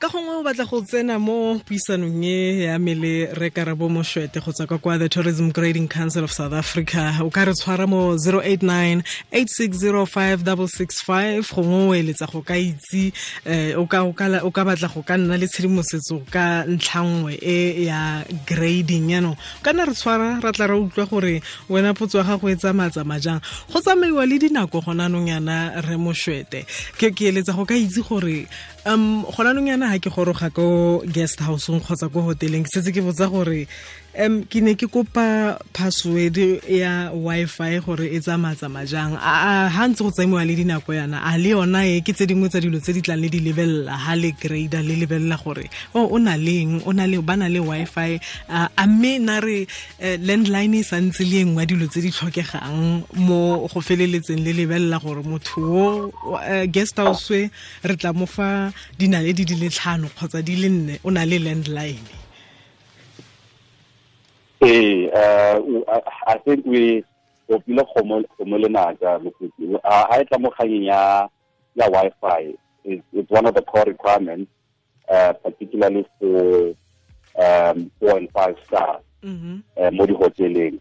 ka 0.00 0.08
gongwe 0.12 0.34
o 0.36 0.42
batla 0.44 0.64
go 0.68 0.80
tsena 0.84 1.16
mo 1.18 1.56
puisanong 1.64 2.20
e 2.24 2.64
ya 2.68 2.78
me 2.78 2.94
le 2.94 3.26
re 3.32 3.48
karabo 3.50 3.88
mošwete 3.88 4.40
go 4.44 4.52
tswa 4.52 4.66
ka 4.68 4.76
kwa 4.78 4.98
the 4.98 5.08
tourism 5.08 5.48
grading 5.50 5.88
council 5.88 6.24
of 6.24 6.32
south 6.32 6.52
africa. 6.52 7.14
O 7.22 7.30
ka 7.30 7.44
re 7.44 7.52
tshwara 7.54 7.86
mo 7.88 8.14
089 8.16 9.02
8605665 9.32 11.54
gongwe 11.54 11.88
o 11.88 11.94
eletsa 11.94 12.26
go 12.30 12.42
ka 12.42 12.54
itse 12.58 13.12
um 13.46 13.80
o 13.80 13.86
ka- 13.86 14.04
batla 14.64 14.88
go 14.92 15.02
ka 15.02 15.16
nna 15.16 15.36
le 15.40 15.46
tshedimosetso 15.48 16.20
ka 16.30 16.64
ntlhangwe 16.68 17.38
e 17.40 17.84
ya 17.88 18.24
grading 18.46 19.08
yaanong 19.10 19.36
ka 19.62 19.72
nna 19.72 19.84
re 19.88 19.94
tshwara 19.94 20.40
ra 20.42 20.52
tla 20.52 20.66
ra 20.66 20.76
utlwa 20.76 21.06
gore 21.08 21.40
wena 21.70 21.94
potso 21.94 22.18
ya 22.18 22.24
gago 22.24 22.50
e 22.50 22.56
tsamaya-tsamaya 22.56 23.20
jang. 23.20 23.40
Go 23.72 23.80
tsamaiwa 23.80 24.26
le 24.28 24.38
dinako 24.38 24.80
gona 24.84 25.04
anong 25.08 25.28
yana 25.32 25.80
re 25.80 25.96
moshwete. 25.96 26.66
Ke 27.00 27.08
eletsa 27.24 27.52
go 27.56 27.64
ka 27.64 27.72
itse 27.74 28.02
gore 28.04 28.46
um 28.84 29.24
gona 29.32 29.50
anong 29.56 29.68
yana 29.72 29.83
ga 29.92 29.98
ke 30.00 30.10
goroga 30.10 30.48
ko 30.50 31.02
guest 31.04 31.40
houseng 31.44 31.80
kgotsa 31.82 32.08
ko 32.08 32.24
hoteleng. 32.30 32.64
Setse 32.64 32.90
ke 32.94 33.04
botsa 33.04 33.28
gore 33.28 33.66
um 34.18 34.44
ke 34.46 34.62
ne 34.62 34.74
ke 34.74 34.86
kopa 34.86 35.58
password 35.72 36.36
ya 36.68 37.10
wi-fi 37.12 37.80
gore 37.84 38.06
e 38.06 38.18
tsamaya-tsamaya 38.20 38.86
jang? 38.86 39.12
A 39.18 39.68
ga 39.68 39.88
ntse 39.88 40.02
go 40.02 40.10
tsamiwa 40.10 40.46
le 40.46 40.54
dinako 40.54 40.94
yana 40.94 41.20
a 41.22 41.38
le 41.38 41.50
yona 41.50 41.82
e? 41.86 42.00
Ke 42.00 42.14
tse 42.14 42.26
dingwe 42.26 42.48
tsa 42.48 42.60
dilo 42.60 42.80
tse 42.80 42.92
di 42.94 43.02
tlang 43.02 43.20
le 43.20 43.28
di 43.28 43.40
lebelela 43.40 43.92
ha 43.92 44.14
le 44.14 44.32
grader 44.32 44.82
le 44.82 44.94
lebelela 45.02 45.36
gore 45.42 45.68
o 45.94 46.06
o 46.14 46.18
na 46.18 46.36
leng 46.36 46.82
o 46.86 46.92
na 46.92 47.06
le 47.06 47.20
ba 47.22 47.36
na 47.36 47.48
le 47.48 47.58
wi-fi? 47.60 48.20
A 48.48 48.86
mme 48.86 49.18
na 49.18 49.40
re 49.40 49.66
eh, 49.98 50.16
landline 50.18 50.78
e 50.78 50.82
santse 50.82 51.24
le 51.26 51.42
engwe 51.42 51.66
dilo 51.66 51.86
tse 51.86 52.00
di 52.00 52.10
tlhokegang 52.10 53.02
mo 53.18 53.66
go 53.66 53.80
feleletseng 53.80 54.44
le 54.44 54.52
lebelela 54.52 54.98
gore 55.02 55.22
motho 55.22 55.60
o 55.60 56.38
eh, 56.38 56.66
guest 56.66 56.96
house 56.98 57.30
e, 57.30 57.50
re 57.82 57.96
tla 57.96 58.12
mo 58.12 58.26
fa 58.26 58.70
dinaledi 58.98 59.44
di 59.44 59.54
le 59.58 59.68
tlhano 59.68 60.08
kgotsa 60.08 60.42
di 60.42 60.54
le 60.56 60.68
nne 60.68 60.94
o 61.02 61.10
na 61.10 61.24
le 61.24 61.38
landline 61.38 62.23
Hey, 64.64 65.10
uh, 65.12 65.60
I, 66.26 66.38
think 66.38 66.64
we 66.64 67.04
opile 67.50 67.84
kgomo 67.84 68.22
kgomo 68.24 68.58
le 68.58 68.68
naka 68.68 69.18
mokgotsi. 69.18 69.78
A 69.84 70.06
ha 70.08 70.20
e 70.20 70.24
tla 70.24 70.38
mo 70.38 70.50
kganyeng 70.50 70.84
ya 70.86 71.28
ya 71.76 71.86
Wi-Fi 71.90 72.54
it's, 72.84 73.02
it's 73.12 73.30
one 73.30 73.44
of 73.44 73.54
the 73.54 73.60
core 73.60 73.84
requirements 73.84 74.50
uh, 75.10 75.34
particularly 75.34 76.06
for 76.18 76.72
um, 77.38 77.90
four 78.00 78.16
and 78.16 78.30
five 78.32 78.56
stars 78.66 79.02
Mhm. 79.22 79.62
uh, 79.76 79.90
mo 79.92 80.06
di-hoteleng. 80.06 80.80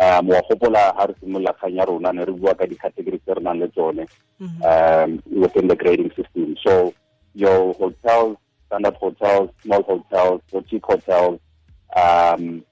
Um 0.00 0.28
wa 0.28 0.40
gopola 0.48 0.94
ha 0.96 1.04
re 1.04 1.14
simolola 1.20 1.52
kgang 1.60 1.76
ya 1.76 1.84
rona 1.84 2.12
ne 2.12 2.24
re 2.24 2.32
bua 2.32 2.54
ka 2.54 2.64
di-category 2.64 3.18
tse 3.20 3.34
re 3.36 3.42
nang 3.42 3.58
le 3.60 3.68
tsone 3.68 4.06
um, 4.64 5.20
within 5.28 5.68
the 5.68 5.76
grading 5.76 6.08
system. 6.16 6.56
So 6.64 6.94
your 7.34 7.74
hotels 7.74 8.38
standard 8.66 8.96
hotels 8.96 9.50
small 9.62 9.82
hotels 9.82 10.40
boutique 10.50 10.86
hotels 10.86 11.38
um 11.96 12.64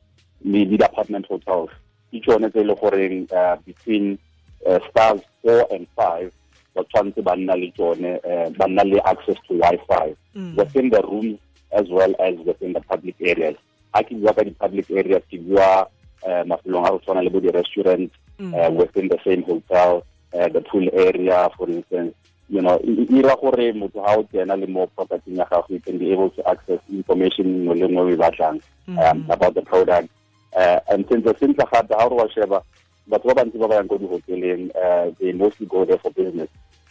le 0.45 0.85
apartment 0.85 1.27
hotels 1.29 1.71
ke 2.13 2.21
tsone 2.21 2.51
tse 2.51 2.61
e 2.61 2.65
le 2.65 2.75
goreng 2.75 3.27
uh, 3.33 3.57
between 3.67 4.19
uh, 4.67 4.79
stars 4.91 5.21
four 5.43 5.67
and 5.71 5.87
five 5.97 6.31
ba 6.75 6.85
tshwanetse 6.85 7.23
ba 7.23 7.37
nna 7.37 7.57
le 7.57 7.71
tsone 7.77 8.21
uh, 8.25 8.49
ba 8.57 8.69
nna 8.69 8.85
le 8.85 8.99
access 9.05 9.37
to 9.49 9.55
wi-fi 9.59 10.15
mm. 10.35 10.57
within 10.57 10.91
the 10.91 11.03
rooms 11.03 11.39
as 11.73 11.89
well 11.91 12.15
as 12.19 12.35
within 12.47 12.73
the 12.73 12.81
public 12.81 13.17
areas 13.21 13.57
ha 13.93 14.03
ke 14.03 14.15
bua 14.15 14.33
ka 14.33 14.45
di-public 14.45 14.91
areas 14.91 15.23
ke 15.31 15.39
bua 15.43 15.87
uh, 16.25 16.43
mafelong 16.47 16.87
a 16.87 16.91
go 16.91 16.99
tshwana 16.99 17.23
le 17.23 17.31
bo 17.31 17.41
di-restaurant 17.41 18.11
mm. 18.39 18.55
within 18.77 19.09
the 19.09 19.19
same 19.25 19.43
hotel 19.43 20.03
uh, 20.35 20.49
the 20.49 20.61
pool 20.61 20.87
area 20.93 21.49
for 21.57 21.69
instance 21.69 22.15
you 22.49 22.63
know 22.63 22.81
ira 23.13 23.37
gore 23.37 23.73
motho 23.73 24.01
ha 24.01 24.17
o 24.17 24.23
tsena 24.23 24.57
le 24.57 24.67
mo 24.67 24.87
property 24.87 25.37
ya 25.37 25.45
gago 25.51 25.67
you 25.69 25.81
can 25.81 25.99
be 25.99 26.13
able 26.13 26.31
to 26.31 26.41
access 26.49 26.81
information 26.89 27.65
no 27.65 27.75
le 27.75 27.89
nngwe 27.89 28.03
o 28.03 28.11
e 28.11 28.17
batlang 28.17 28.61
um, 28.89 29.27
about 29.29 29.55
the 29.55 29.63
product 29.63 30.09
and 30.55 31.05
since 31.09 31.25
sentle 31.39 31.67
gape 31.67 31.95
ha 31.95 32.07
o 32.07 32.09
re 32.09 32.17
wa 32.17 32.29
sheba 32.29 32.63
batho 33.09 33.29
ba 33.29 33.35
bantsi 33.43 33.59
ba 33.59 33.69
ba 33.69 33.75
yang 33.81 33.89
ko 33.89 33.99
di-hoteleng 33.99 34.71
uh, 34.77 35.11
they 35.19 35.33
mostly 35.33 35.67
go 35.67 35.85
there 35.85 35.99
for 35.99 36.11
business. 36.13 36.49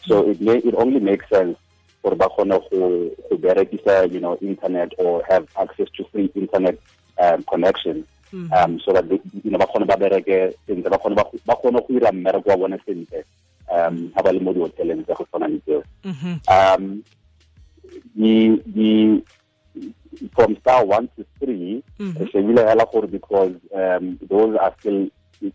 So 0.08 0.30
it 0.30 0.42
may, 0.42 0.58
it 0.58 0.74
only 0.76 1.00
makes 1.00 1.30
sense 1.30 1.58
gore 2.04 2.16
ba 2.16 2.30
kgone 2.30 2.58
go 2.72 3.12
berekisa 3.38 4.12
you 4.12 4.20
know 4.20 4.38
internet 4.42 4.94
or 4.98 5.24
have 5.30 5.48
access 5.60 5.90
to 5.98 6.04
free 6.12 6.32
internet 6.36 6.80
um, 7.20 7.44
connection. 7.44 8.06
Mm 8.34 8.52
um 8.52 8.80
so 8.84 8.92
that 8.92 9.08
they, 9.08 9.20
you 9.44 9.52
know 9.52 9.58
ba 9.58 9.68
kgone 9.68 9.88
ba 9.88 9.96
bereke 9.96 10.52
sentle 10.68 10.92
ba 10.92 11.00
kgone 11.00 11.16
ba 11.16 11.56
kgone 11.56 11.80
go 11.80 11.94
ira 11.96 12.12
mmereko 12.12 12.50
wa 12.50 12.58
bone 12.58 12.78
sentle 12.86 13.24
um 13.72 14.12
ha 14.16 14.22
ba 14.22 14.32
le 14.36 14.40
mo 14.40 14.52
di-hoteleng 14.54 15.06
tsa 15.06 15.16
go 15.16 15.24
tshwana 15.26 15.48
le 15.48 15.60
tseo. 15.64 15.84
Mhm. 16.04 16.34
um 16.52 17.04
the 18.16 18.62
the 18.76 19.24
from 20.36 20.56
star 20.62 20.86
one 20.86 21.08
to 21.16 21.26
three 21.40 21.84
Mhm. 22.00 22.20
re 22.20 22.26
shebile 22.32 22.64
hela 22.68 22.86
because 23.08 23.56
um 23.74 24.18
those 24.30 24.56
are 24.58 24.74
still 24.80 25.08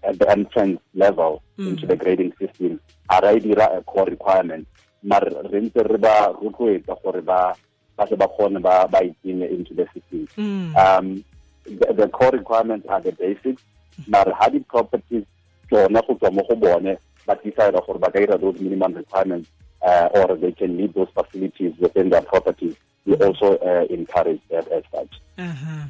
at 0.04 0.18
the 0.18 0.30
entrance 0.30 0.80
level 0.94 1.42
into 1.58 1.86
the 1.86 1.96
grading 1.96 2.32
system. 2.38 2.80
A 3.10 3.20
ra 3.20 3.30
e 3.32 3.40
dira 3.40 3.66
a 3.76 3.82
core 3.82 4.06
requirement. 4.06 4.66
Mare 5.02 5.30
re 5.50 5.60
ntse 5.60 5.82
re 5.90 5.98
ba 5.98 6.32
rotloetsa 6.40 6.94
gore 7.02 7.20
ba 7.22 7.54
ba 7.96 8.06
se 8.06 8.16
ba 8.16 8.26
kgone 8.28 8.60
ba 8.62 8.88
into 9.24 9.74
the 9.74 9.86
system. 9.94 10.28
Mm. 10.36 10.76
um 10.76 11.24
the, 11.64 11.92
the 11.94 12.08
core 12.08 12.30
requirements 12.30 12.86
are 12.88 13.00
the 13.00 13.12
basics. 13.12 13.62
Mare 14.06 14.32
ha 14.38 14.48
di-properties 14.48 15.24
tsone 15.68 16.00
go 16.06 16.14
tswa 16.14 16.32
mo 16.32 16.42
go 16.48 16.54
bone 16.56 16.96
ba 17.26 17.34
decide 17.42 17.74
gore 17.86 17.98
ba 17.98 18.10
ka 18.10 18.36
those 18.36 18.60
minimum 18.60 18.94
requirements 18.94 19.48
uh, 19.82 20.08
or 20.14 20.36
they 20.36 20.52
can 20.52 20.76
meet 20.76 20.94
those 20.94 21.08
facilities 21.14 21.72
within 21.80 22.08
their 22.10 22.22
properties 22.22 22.76
we 23.06 23.14
also 23.16 23.56
uh, 23.58 23.84
encourage 23.90 24.40
that 24.50 24.66
as 24.68 24.84
such 24.92 25.20
Aha. 25.38 25.88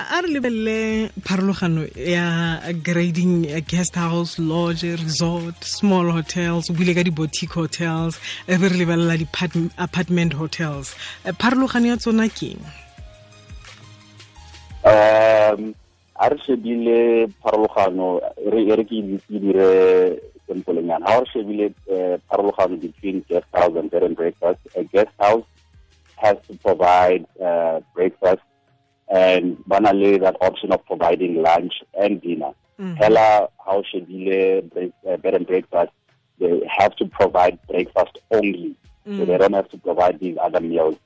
a 0.00 0.22
re 0.22 0.28
lebelele 0.34 1.10
pharologano 1.26 1.82
ya 1.96 2.60
grading 2.72 3.44
ya 3.44 3.60
guest 3.60 3.94
house 3.94 4.38
lodge 4.38 4.84
resort 5.04 5.64
small 5.64 6.10
hotels 6.10 6.70
o 6.70 6.72
buile 6.72 6.94
ka 6.94 7.02
di-boutique 7.02 7.54
hotels 7.60 8.20
e 8.46 8.56
be 8.56 8.68
re 8.68 8.76
lebelela 8.78 9.18
di-apartment 9.18 10.32
hotels. 10.34 10.94
Eh, 11.24 11.32
pharologano 11.32 11.86
ya 11.88 11.96
tsona 11.96 12.28
keng 12.28 12.62
um 14.84 15.74
a 16.20 16.28
re 16.30 16.38
shebile 16.46 17.26
pharologano 17.42 18.20
re 18.52 18.84
ke 18.84 19.20
dire 19.28 20.20
sempelenyana 20.46 21.06
ha 21.06 21.20
re 21.20 21.26
shebile 21.32 21.66
uh, 21.90 22.16
pharologano 22.30 22.80
between 22.80 23.24
guest 23.28 23.46
house 23.52 23.74
and 23.76 23.90
bed 23.90 24.02
and 24.02 24.16
breakfast 24.16 24.60
a 24.76 24.84
guest 24.84 25.10
house 25.18 25.44
has 26.20 26.36
to 26.48 26.54
provide 26.58 27.26
uh, 27.42 27.80
breakfast 27.94 28.42
and 29.08 29.56
bana 29.66 29.92
le 29.92 30.18
that 30.18 30.36
option 30.40 30.72
of 30.72 30.84
providing 30.86 31.42
lunch 31.42 31.74
and 31.98 32.20
dinner. 32.20 32.52
Hela 32.96 33.48
ha 33.58 33.72
o 33.72 33.82
shebile 33.82 34.70
break, 34.72 34.92
uh, 35.08 35.16
bed 35.16 35.34
and 35.34 35.46
breakfast 35.46 35.92
they 36.38 36.62
have 36.78 36.94
to 36.96 37.06
provide 37.06 37.58
breakfast 37.66 38.18
only. 38.30 38.76
So 39.06 39.24
they 39.24 39.38
don't 39.38 39.54
have 39.54 39.70
to 39.70 39.78
provide 39.78 40.20
these 40.20 40.36
other 40.40 40.60
meals. 40.60 40.96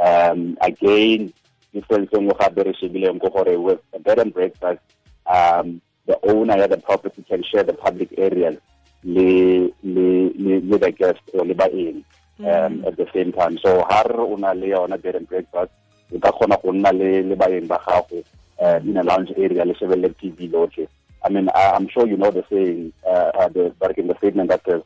Um, 0.00 0.58
again 0.60 1.32
difference 1.72 2.10
nngwe 2.12 2.34
gape 2.38 2.62
re 2.66 2.72
shebileng 2.74 3.20
ko 3.20 3.30
gore 3.30 3.58
with 3.58 3.80
a 3.94 3.98
bed 3.98 4.18
and 4.18 4.32
breakfast 4.34 4.80
um, 5.26 5.80
the 6.06 6.18
owner 6.30 6.62
of 6.62 6.70
the 6.70 6.78
property 6.78 7.24
can 7.28 7.42
share 7.42 7.62
the 7.62 7.72
public 7.72 8.10
areas 8.18 8.56
with 9.04 10.80
the 10.82 10.94
guest 10.98 11.20
or 11.32 11.44
le 11.46 11.54
baeng 11.54 12.02
um, 12.40 12.84
at 12.86 12.96
the 12.96 13.06
same 13.14 13.32
time 13.32 13.58
so 13.58 13.84
har 13.90 14.10
o 14.12 14.36
na 14.36 14.52
le 14.52 14.66
yona 14.74 15.00
bed 15.00 15.16
and 15.16 15.28
breakfast 15.28 15.72
o 16.14 16.18
ka 16.18 16.32
kgona 16.32 16.60
go 16.62 16.72
nna 16.72 16.92
le 16.92 17.22
le 17.22 17.36
baeng 17.36 17.68
ba 17.68 17.78
gago 17.86 18.24
um 18.58 18.88
in 18.88 18.96
a 18.96 19.02
lounge 19.02 19.32
area 19.36 19.64
le 19.64 19.74
shebelle 19.74 20.14
TV 20.14 20.50
lotlhe 20.50 20.88
I 21.24 21.30
mean, 21.30 21.48
I, 21.54 21.70
I'm 21.70 21.88
sure 21.88 22.06
you 22.06 22.18
know 22.18 22.30
the 22.30 22.44
saying, 22.50 22.92
uh, 23.06 23.30
uh, 23.34 23.48
the, 23.48 23.74
like 23.80 23.96
in 23.96 24.08
the 24.08 24.16
statement 24.18 24.50
that 24.50 24.60
says, 24.66 24.82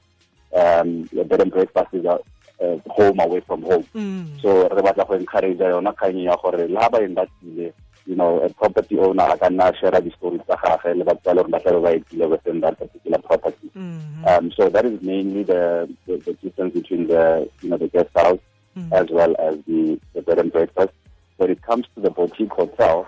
um, 0.54 1.04
the 1.12 1.24
bed 1.24 1.40
and 1.40 1.50
breakfast 1.50 1.88
is 1.92 2.04
a, 2.04 2.20
uh, 2.62 2.78
home 2.86 3.18
away 3.18 3.40
from 3.40 3.62
home. 3.62 3.84
Mm. 3.94 4.40
So 4.40 4.68
re 4.68 4.82
batla 4.82 5.06
go 5.08 5.14
encourage 5.14 5.58
yona 5.58 5.94
kgang 5.94 6.22
ya 6.22 6.36
gore 6.36 6.68
le 6.68 6.80
ha 6.80 6.88
baeng 6.88 7.14
ba 7.14 7.26
tlile 7.26 7.72
you 8.08 8.16
know 8.16 8.40
a 8.40 8.48
property 8.48 8.98
owner 8.98 9.28
a 9.28 9.36
ka 9.36 9.48
nna 9.52 9.68
share 9.78 10.00
di-story 10.00 10.38
tsa 10.48 10.56
gage 10.64 10.96
le 10.96 11.04
batho 11.04 11.22
ba 11.24 11.34
le 11.34 11.42
gore 11.42 11.50
ba 11.52 11.60
tlabe 11.60 11.80
ba 11.84 11.90
etile 11.92 12.26
within 12.32 12.60
that 12.60 12.78
particular 12.78 13.18
property. 13.28 13.68
Mhm. 13.76 14.24
um, 14.28 14.50
so 14.56 14.68
that 14.70 14.84
is 14.86 14.96
mainly 15.02 15.42
the, 15.44 15.62
the, 16.06 16.16
the 16.24 16.32
difference 16.42 16.72
between 16.74 17.06
the 17.06 17.48
you 17.62 17.68
know 17.68 17.76
the 17.76 17.88
guest 17.88 18.10
house 18.16 18.40
as 18.92 19.06
well 19.10 19.34
as 19.38 19.54
the, 19.66 19.98
the 20.14 20.22
bed 20.22 20.38
and 20.38 20.52
breakfast. 20.52 20.92
When 21.36 21.50
it 21.50 21.60
comes 21.62 21.84
to 21.94 22.00
the 22.00 22.10
boutique 22.10 22.52
hotel 22.52 23.06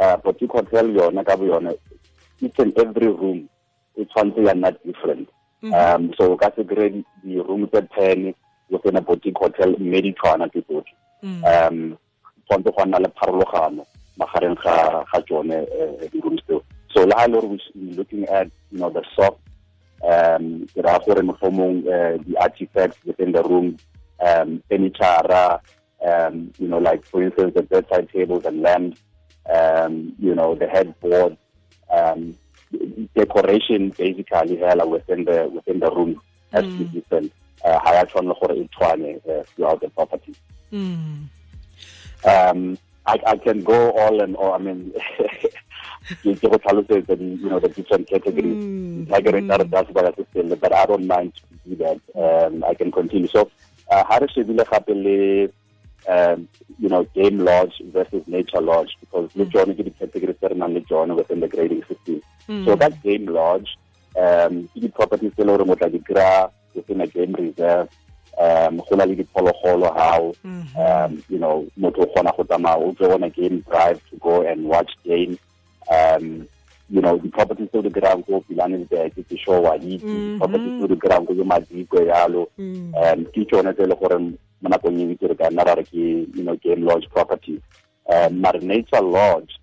uh, 0.00 0.16
boutique 0.16 0.50
hotel 0.52 0.86
yona 0.88 1.24
ka 1.26 1.36
bo 1.36 1.44
yone 1.44 1.74
each 2.40 2.58
and 2.58 2.72
every 2.78 3.08
room 3.08 3.48
e 3.96 4.04
tshwanetse 4.04 4.40
ya 4.46 4.54
nna 4.54 4.70
different. 4.86 5.28
Um, 5.62 6.14
so 6.16 6.36
ka 6.36 6.48
se 6.56 6.64
kry 6.64 7.04
di-room 7.24 7.68
tse 7.68 7.82
ten 7.94 8.34
within 8.70 8.96
a 8.96 9.00
boutique 9.02 9.36
hotel 9.36 9.76
mme 9.78 10.00
di 10.02 10.12
tshwana 10.16 10.48
ke 10.48 10.62
tsotlhe 10.64 10.96
um 11.44 11.96
tshwanetse 12.48 12.70
go 12.76 12.84
nna 12.84 12.98
le 13.04 13.08
pharologano 13.20 13.84
magareng 14.20 14.56
ga 14.62 15.04
ga 15.12 15.20
tsone 15.26 15.58
uh, 15.80 16.08
di-rooms 16.12 16.42
tseo 16.46 16.62
so 16.92 17.04
le 17.06 17.14
e 17.16 17.26
le 17.28 17.40
gore 17.40 17.58
looking 17.96 18.24
at 18.28 18.48
you 18.70 18.78
know 18.78 18.90
the 18.90 19.02
soft 19.16 19.40
um 20.12 20.66
ke 20.72 20.80
raya 20.86 21.00
gore 21.06 21.22
mohlomong 21.30 21.76
uh, 21.96 22.14
the 22.26 22.36
artifacts 22.46 22.98
within 23.04 23.32
the 23.32 23.42
room 23.42 23.76
um 24.20 24.62
furniture 24.68 25.60
um 26.10 26.52
you 26.58 26.68
know 26.68 26.78
like 26.78 27.04
for 27.04 27.22
instance 27.22 27.52
the 27.54 27.62
bedside 27.62 28.08
tables 28.12 28.44
and 28.44 28.62
lamps 28.62 28.98
um 29.48 30.12
you 30.18 30.34
know 30.34 30.54
the 30.54 30.68
headboard 30.68 31.36
um 31.90 32.34
decoration 33.14 33.90
basically 33.98 34.56
hela 34.56 34.86
within 34.86 35.24
the 35.24 35.48
within 35.54 35.80
the 35.80 35.90
room. 35.90 36.20
To 36.52 36.62
be 36.62 36.84
different 36.84 37.32
uh, 37.64 37.78
ha 37.78 37.94
ya 37.94 38.04
tshwanela 38.04 38.34
gore 38.40 38.54
e 38.58 38.68
uh, 39.30 39.42
throughout 39.54 39.80
the 39.80 39.88
property. 39.90 40.34
Mm. 40.72 41.28
um, 42.24 42.78
I, 43.10 43.18
I 43.26 43.36
can 43.36 43.62
go 43.62 43.90
all 43.90 44.20
and 44.22 44.36
all. 44.36 44.52
I 44.54 44.58
mean, 44.58 44.92
ke 46.22 46.34
ke 46.38 46.42
go 46.42 46.58
tlhalosetsa 46.64 47.16
di 47.18 47.30
you 47.42 47.50
know 47.50 47.58
the 47.58 47.68
different 47.68 48.08
categories. 48.08 48.58
Mm, 48.58 49.08
Categories 49.08 49.48
that 49.48 49.70
that's 49.70 49.90
what 49.90 50.06
I 50.06 50.24
still, 50.30 50.56
but 50.56 50.72
I 50.72 50.86
don't 50.86 51.06
mind 51.06 51.34
to 51.34 51.42
do 51.68 51.76
that. 51.84 51.98
Um, 52.24 52.64
I 52.64 52.74
can 52.74 52.92
continue. 52.92 53.28
So, 53.28 53.50
uh, 53.90 54.04
how 54.08 54.18
re 54.18 54.28
shebile 54.34 54.64
gape 54.72 54.94
le 55.06 55.16
um, 56.14 56.48
you 56.78 56.88
know 56.88 57.02
game 57.18 57.38
lodge 57.50 57.82
versus 57.96 58.22
nature 58.26 58.62
lodge 58.70 58.94
because 59.00 59.30
le 59.34 59.46
tsone 59.46 59.74
ke 59.80 59.88
di 59.88 59.94
categories 60.02 60.38
tse 60.42 60.52
re 60.54 60.60
nang 60.62 60.74
le 60.78 60.84
tsone 60.86 61.16
within 61.22 61.40
the 61.46 61.50
grading 61.56 61.82
system. 61.90 62.22
So 62.66 62.76
that 62.84 63.02
game 63.02 63.26
lodge 63.26 63.74
um 64.26 64.62
ke 64.76 64.92
properties 65.00 65.34
tse 65.34 65.42
e 65.42 65.50
le 65.50 65.58
gore 65.72 65.80
tla 65.82 65.90
di 65.96 66.00
within 66.78 67.00
a 67.00 67.06
game 67.06 67.34
reserve 67.34 67.88
um 68.38 68.76
go 68.78 68.96
na 68.96 69.04
le 69.04 69.14
diphologolo 69.16 69.90
gao 69.94 70.32
um 70.44 71.22
you 71.28 71.38
know 71.38 71.66
motho 71.76 72.02
o 72.02 72.06
kgona 72.06 72.36
go 72.36 72.44
tsamaya 72.44 72.78
o 72.78 72.92
tlo 72.92 73.14
on 73.14 73.24
a 73.24 73.30
game 73.30 73.64
drive 73.68 74.00
to 74.10 74.16
go 74.16 74.42
and 74.42 74.64
watch 74.64 74.92
game. 75.04 75.38
Um 75.90 76.46
you 76.90 77.00
know 77.00 77.18
di-property 77.18 77.66
tse 77.66 77.78
o 77.78 77.82
di 77.82 77.90
kry-ang 77.90 78.22
ko 78.26 78.42
pilanesberg 78.48 79.14
ke 79.14 79.36
sure 79.38 79.60
wa 79.60 79.74
itse. 79.78 80.02
Di-property 80.02 80.68
tse 80.74 80.84
o 80.84 80.86
di 80.86 80.96
kry-ang 80.96 81.26
ko 81.26 81.34
ke 81.34 81.44
madikwe 81.44 82.06
yalo 82.06 82.50
um 82.58 83.18
ke 83.30 83.46
tsone 83.46 83.74
tse 83.74 83.82
e 83.82 83.86
le 83.86 83.94
gore 83.94 84.18
mo 84.18 84.68
nakong 84.68 84.98
e 84.98 85.12
itse 85.14 85.26
re 85.30 85.34
ka 85.34 85.50
nna 85.50 85.64
ra 85.64 85.74
re 85.78 85.84
ke 85.84 86.26
you 86.34 86.42
know 86.42 86.56
game 86.58 86.82
lodge 86.82 87.06
property. 87.10 87.62
Um 88.10 88.40
mare 88.40 88.58
nature 88.58 89.02
lodge 89.02 89.54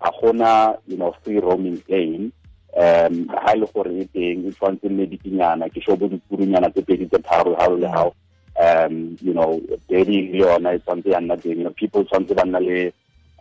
a 0.00 0.10
gona 0.22 0.78
you 0.86 0.96
know 0.96 1.14
free 1.24 1.40
roaming 1.42 1.82
game 1.88 2.30
um 2.78 3.26
ha 3.42 3.52
ile 3.56 3.66
gore 3.74 3.90
e 3.90 4.04
teng 4.14 4.46
e 4.46 4.50
tshwanetse 4.54 4.88
nne 4.88 5.06
dipinyana 5.06 5.68
ke 5.68 5.80
sho 5.82 5.96
bo 5.96 6.06
dipurunyana 6.08 6.70
tse 6.70 6.82
pedi 6.82 7.06
tse 7.06 7.18
tharo 7.18 7.54
ha 7.58 7.66
le 7.68 7.88
how 7.88 8.12
um 8.60 9.16
you 9.22 9.34
know 9.34 9.60
daddy 9.90 10.30
le 10.32 10.38
yona 10.38 10.74
e 10.74 10.78
tshwanetse 10.78 11.10
ya 11.10 11.20
nna 11.20 11.36
teng. 11.36 11.58
You 11.58 11.64
know 11.64 11.74
people 11.74 12.04
tshwanetse 12.04 12.34
ba 12.34 12.44
nna 12.44 12.60
le 12.60 12.92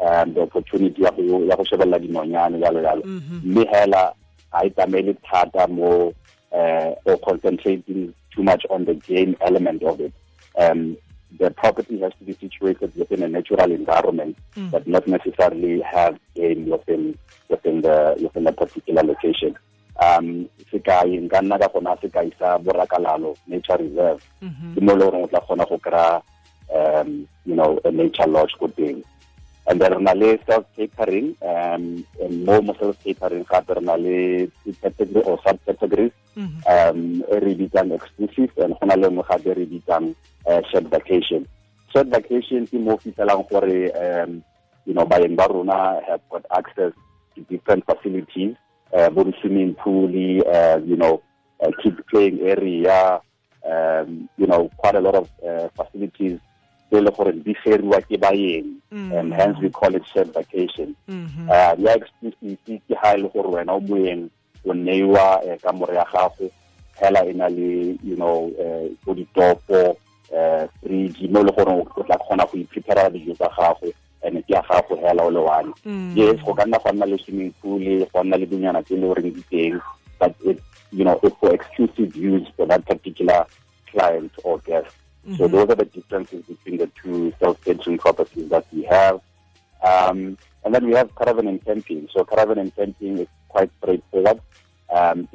um 0.01 0.33
the 0.33 0.41
opportunity 0.41 1.03
ya 1.03 1.11
go 1.11 1.43
ya 1.45 1.55
go 1.55 1.63
shebella 1.63 1.99
dinonyane 1.99 2.59
jalo 2.59 2.81
jalo 2.81 3.03
mme 3.43 3.65
hela 3.71 4.13
ha 4.51 4.65
e 4.65 4.69
tsamaele 4.69 5.13
thata 5.21 5.67
mo 5.67 6.13
uh, 6.51 6.91
or 7.05 7.17
concentrating 7.21 8.13
too 8.33 8.43
much 8.43 8.65
on 8.69 8.85
the 8.85 8.93
game 8.93 9.35
element 9.41 9.83
of 9.83 9.99
it. 9.99 10.13
Um 10.57 10.97
the 11.39 11.51
property 11.51 11.99
has 11.99 12.13
to 12.19 12.23
be 12.23 12.33
situated 12.33 12.95
within 12.95 13.23
a 13.23 13.27
natural 13.27 13.71
environment, 13.71 14.37
mm. 14.55 14.71
but 14.71 14.87
not 14.87 15.07
necessarily 15.07 15.81
have 15.81 16.17
game 16.35 16.69
within 16.69 17.17
within 17.49 17.81
the 17.81 18.17
within 18.21 18.43
the 18.45 18.51
particular 18.51 19.03
location. 19.03 19.55
Um, 19.99 20.47
sekai 20.71 21.17
nka 21.25 21.41
nna 21.41 21.59
ka 21.59 21.67
gona 21.73 21.97
sekai 21.97 22.31
sa 22.39 22.57
borakalalo 22.57 23.35
nature 23.47 23.77
reserve 23.77 24.21
mm-hmm. 24.41 24.75
ke 24.75 24.81
mo 24.81 24.93
le 24.93 25.05
gore 25.09 25.23
o 25.23 25.27
tla 25.27 25.41
kgona 25.41 25.65
go 25.65 25.77
kry 25.81 26.21
um 26.69 27.27
you 27.45 27.55
know 27.55 27.79
a 27.83 27.91
nature 27.91 28.27
lodge 28.29 28.53
ko 28.59 28.67
teng 28.67 29.01
and 29.67 29.81
then 29.81 29.91
re 29.93 30.01
na 30.01 30.13
le 30.13 30.39
self 30.47 30.65
catering 30.75 31.35
um 31.43 32.03
mo 32.45 32.61
mo 32.61 32.73
self 32.79 32.95
catering 33.03 33.45
gape 33.51 33.69
re 33.75 33.81
na 33.83 33.95
le 33.95 34.47
category 34.81 35.23
or 35.27 35.39
sub 35.43 35.59
categories 35.65 36.11
mm-hmm. 36.35 36.59
um 36.71 37.23
re 37.43 37.51
bitsang 37.55 37.91
exclusive 37.91 38.51
and 38.63 38.73
go 38.79 38.85
na 38.87 38.95
le 38.95 39.07
nngwe 39.11 39.27
gape 39.27 39.51
re 39.59 39.65
bitsang 39.67 40.15
uh, 40.47 40.61
shared 40.71 40.87
vacation 40.87 41.43
shared 41.91 42.09
vacation 42.09 42.63
ke 42.67 42.79
mo 42.79 42.95
fitlhelang 42.97 43.43
gore 43.51 43.91
um 44.03 44.39
you 44.87 44.93
know 44.95 45.05
baeng 45.05 45.35
ba 45.35 45.47
rona 45.51 45.99
have 46.07 46.23
got 46.31 46.45
access 46.55 46.95
to 47.35 47.43
different 47.51 47.83
facilities 47.83 48.55
uh, 48.95 49.09
bo 49.11 49.27
swimming 49.41 49.75
pool 49.75 50.07
uh, 50.47 50.79
you 50.87 50.95
know 50.95 51.19
uh, 51.59 51.71
kids 51.83 51.99
playing 52.09 52.39
area 52.39 53.19
um, 53.67 54.29
you 54.37 54.47
know 54.47 54.71
quite 54.79 54.95
a 54.95 55.03
lot 55.03 55.15
of 55.15 55.27
uh, 55.43 55.67
facilities 55.75 56.39
tse 56.89 57.01
le 57.01 57.11
gore 57.11 57.31
di 57.33 57.53
feriwa 57.53 58.01
ke 58.01 58.17
baeng 58.17 58.79
mm. 58.91 59.11
and 59.11 59.33
hence 59.33 59.57
we 59.61 59.69
call 59.69 59.93
it 59.95 60.05
shared 60.05 60.31
vacation 60.33 60.95
mm-hmm. 61.07 61.49
uh, 61.49 61.73
ya 61.77 61.95
exclusive 61.95 62.57
ke 62.65 62.95
ha 62.95 63.13
e 63.15 63.21
le 63.21 63.29
gore 63.29 63.49
wena 63.49 63.73
o 63.73 63.79
moeng 63.79 64.29
o 64.65 64.73
neiwa 64.73 65.43
uh, 65.43 65.57
ka 65.61 65.71
more 65.71 65.95
ya 65.95 66.05
gago 66.13 66.49
hela 66.99 67.25
e 67.25 67.33
na 67.33 67.47
le 67.47 67.97
you 68.03 68.15
know 68.15 68.51
go 69.05 69.13
ditopo 69.13 69.97
fridge 70.81 71.27
mo 71.29 71.43
le 71.43 71.51
gore 71.51 71.71
o 71.71 72.03
tla 72.03 72.17
kgona 72.17 72.45
go 72.47 72.57
iprepara 72.57 73.09
dijo 73.09 73.33
tsa 73.35 73.49
gago 73.57 73.91
and 74.23 74.39
ke 74.47 74.53
ya 74.53 74.61
gago 74.63 74.95
hela 74.95 75.23
o 75.23 75.29
le 75.29 75.39
one 75.39 75.73
mm. 75.85 76.15
yes 76.15 76.39
go 76.45 76.53
ka 76.53 76.65
nna 76.65 76.79
go 76.79 76.91
nna 76.91 77.05
le 77.05 77.17
swimming 77.17 77.53
pool 77.61 77.83
go 78.13 78.23
nna 78.23 78.37
le 78.37 78.45
dinyana 78.45 78.83
tse 78.83 78.95
e 78.95 78.97
le 78.97 79.07
goreng 79.07 79.33
di 79.33 79.43
teng 79.51 79.81
but 80.19 80.33
it 80.45 80.59
you 80.91 81.03
know 81.03 81.19
it's 81.23 81.35
for 81.39 81.53
exclusive 81.53 82.15
use 82.15 82.47
for 82.55 82.65
that 82.65 82.85
particular 82.85 83.45
client 83.91 84.31
or 84.43 84.59
guest 84.65 84.95
So 85.35 85.47
those 85.47 85.69
are 85.69 85.75
the 85.75 85.85
differences 85.85 86.45
between 86.45 86.77
the 86.77 86.89
two 87.03 87.33
self-catering 87.39 87.97
properties 87.97 88.49
that 88.49 88.65
we 88.71 88.83
have. 88.83 89.19
Um, 89.83 90.37
and 90.63 90.73
then 90.73 90.85
we 90.87 90.93
have 90.93 91.13
caravan 91.15 91.47
and 91.47 91.63
camping. 91.63 92.07
So 92.13 92.23
caravan 92.23 92.59
and 92.59 92.75
camping 92.75 93.17
is 93.19 93.27
quite 93.49 93.69
straightforward. 93.81 94.39
Um, 94.93 95.27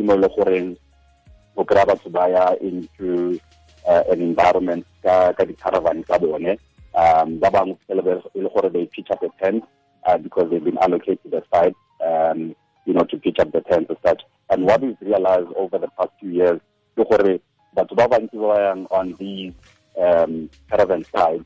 go 1.54 1.64
kry 1.64 1.84
batho 1.84 2.10
ba 2.10 2.56
into 2.62 3.38
uh, 3.86 4.02
an 4.10 4.22
environment 4.22 4.86
ka 5.02 5.32
ka 5.36 5.44
di-caravan 5.44 6.02
tsa 6.04 6.18
bone 6.18 6.56
um 6.94 7.38
ba 7.38 7.50
bangwe 7.50 7.76
e 7.90 7.94
le 7.94 8.48
gore 8.48 8.70
they 8.72 8.86
pitch 8.86 9.10
up 9.10 9.22
a 9.22 9.28
tent 9.38 9.62
uh, 10.06 10.16
because 10.16 10.48
they've 10.48 10.64
been 10.64 10.78
allocated 10.78 11.34
a 11.34 11.42
site 11.52 11.76
um, 12.02 12.54
you 12.84 12.92
know, 12.92 13.04
to 13.04 13.16
pitch 13.16 13.38
up 13.38 13.52
the 13.52 13.60
tent 13.60 13.86
as 13.90 13.96
such. 14.04 14.22
And 14.50 14.64
what 14.64 14.80
we've 14.80 14.96
realized 15.00 15.48
over 15.56 15.78
the 15.78 15.88
past 15.98 16.10
few 16.20 16.30
years, 16.30 16.60
ke 16.96 17.04
gore 17.08 17.38
batho 17.76 17.94
ba 17.96 18.08
bantsi 18.08 18.36
ba 18.36 18.72
yang 18.72 18.86
on 18.90 19.14
these 19.18 19.52
um, 19.98 20.50
caravan 20.70 21.04
side, 21.14 21.44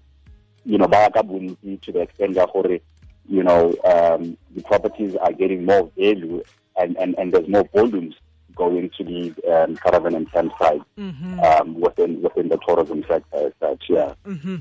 you 0.64 0.78
know, 0.78 0.88
ba 0.88 1.10
ka 1.12 1.22
bontsi 1.22 1.80
to 1.82 1.92
the 1.92 2.00
extent 2.00 2.36
ya 2.36 2.46
gore, 2.46 2.80
you 3.28 3.42
know, 3.42 3.74
um, 3.84 4.36
the 4.54 4.62
properties 4.62 5.16
are 5.16 5.32
getting 5.32 5.64
more 5.64 5.90
value 5.96 6.42
and, 6.76 6.96
and, 6.96 7.14
and 7.18 7.32
there's 7.32 7.48
more 7.48 7.68
volumes 7.74 8.14
going 8.56 8.90
to 8.96 9.04
the 9.04 9.34
um, 9.52 9.76
caravan 9.76 10.14
and 10.14 10.28
tent 10.32 10.50
side 10.58 10.80
mm 10.96 11.12
-hmm. 11.12 11.34
um, 11.46 11.76
within 11.84 12.12
within 12.24 12.48
the 12.48 12.58
tourism 12.66 13.00
sector 13.08 13.40
as 13.46 13.52
such 13.60 13.84
yeah 13.90 14.10
mm 14.24 14.38
-hmm. 14.42 14.58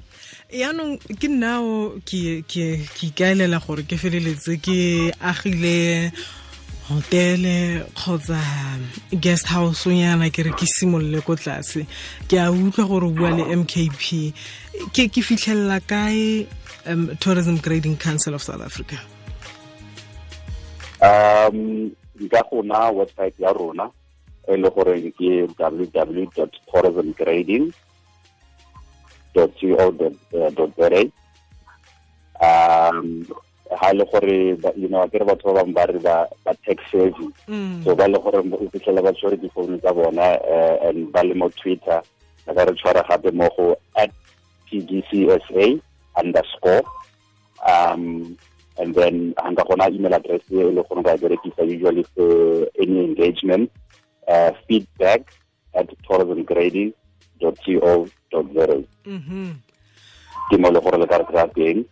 yaanong 0.62 1.00
ke 1.20 1.28
nnao 1.28 1.96
ke 2.10 2.44
ke 2.52 2.64
ke 2.96 3.04
ikaelela 3.08 3.60
gore 3.66 3.84
ke 3.90 3.96
feleletse 3.98 4.54
ke 4.66 4.78
agile 5.32 6.12
hotele 6.90 7.86
kgotsa 7.96 8.40
guest 9.20 9.48
house 9.48 9.90
nyana 9.90 10.30
ke 10.30 10.46
re 10.46 10.52
ke 10.52 10.66
simolole 10.70 11.22
ko 11.26 11.36
tlase. 11.36 11.88
Ke 12.30 12.38
a 12.38 12.52
utlwa 12.52 12.88
gore 12.88 13.10
bua 13.10 13.32
le 13.34 13.44
mkp 13.56 14.34
ke 14.94 15.08
ke 15.10 15.22
fitlhelela 15.26 15.80
kae 15.82 16.48
um, 16.86 17.10
tourism 17.18 17.58
grading 17.58 17.98
council 17.98 18.34
of 18.36 18.44
south 18.44 18.62
africa? 18.62 19.00
Um 21.02 21.92
nka 22.22 22.42
gona 22.52 22.92
website 22.92 23.36
ya 23.40 23.54
rona 23.54 23.90
e 24.48 24.56
le 24.58 24.70
gore 24.70 25.02
ke 25.18 25.50
www 25.58 26.28
tourism 26.72 27.14
grading 27.18 27.74
co 29.34 29.50
za 30.78 31.00
um 32.42 33.26
ha 33.72 33.94
le 33.94 34.06
gore 34.06 34.58
you 34.78 34.88
know 34.88 35.02
akere 35.02 35.26
re 35.26 35.28
batho 35.34 35.54
ba 35.54 35.64
bang 35.64 35.74
ba 35.74 35.86
re 35.86 36.00
ba 36.00 36.28
tech 36.66 36.80
savvy 36.92 37.30
mm. 37.48 37.84
so 37.84 37.96
ba 37.96 38.08
le 38.08 38.20
gore 38.20 38.38
o 38.38 38.70
fitlhela 38.70 39.02
ba 39.02 39.14
tshwere 39.14 39.38
difounu 39.38 39.78
tsa 39.82 39.94
bona 39.94 40.40
uh, 40.46 40.90
and 40.90 41.12
ba 41.12 41.24
le 41.24 41.34
mo 41.34 41.50
twitter 41.50 42.02
ba 42.46 42.54
ka 42.54 42.66
re 42.66 42.76
tshwara 42.78 43.04
gape 43.10 43.32
mo 43.34 43.50
go 43.58 43.78
at 43.98 44.12
tgcsa 44.70 45.82
underscore 46.18 46.84
um 47.66 48.38
and 48.78 48.94
then 48.94 49.34
ga 49.34 49.50
nka 49.50 49.64
gona 49.66 49.90
email 49.90 50.14
address 50.14 50.42
e 50.52 50.56
le 50.62 50.84
gore 50.86 51.02
ba 51.02 51.18
berekisa 51.18 51.66
usually 51.66 52.04
for 52.14 52.70
any 52.78 53.00
engagement 53.02 53.72
uh, 54.28 54.52
feedback 54.68 55.26
at 55.74 55.90
tourismgrading.co.za 56.06 58.66
mm 59.06 59.22
-hmm. 59.26 59.58
ke 60.50 60.58
mo 60.62 60.70
le 60.70 60.80
gore 60.80 60.98
le 61.02 61.08
ka 61.10 61.18
re 61.18 61.26
teng 61.58 61.86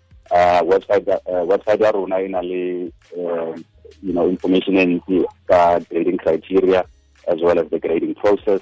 website 0.64 1.08
uh, 1.08 1.46
website 1.46 1.82
ya 1.82 1.92
rona 1.92 2.22
e 2.22 2.28
na 2.28 2.42
le 2.42 2.92
uh, 3.18 3.54
you 4.02 4.14
know 4.14 4.30
information 4.30 4.78
e 4.78 4.86
ntsi 4.86 5.26
ka 5.48 5.80
grading 5.90 6.18
criteria 6.18 6.84
as 7.28 7.42
well 7.42 7.60
as 7.60 7.70
the 7.70 7.80
grading 7.80 8.16
process 8.16 8.62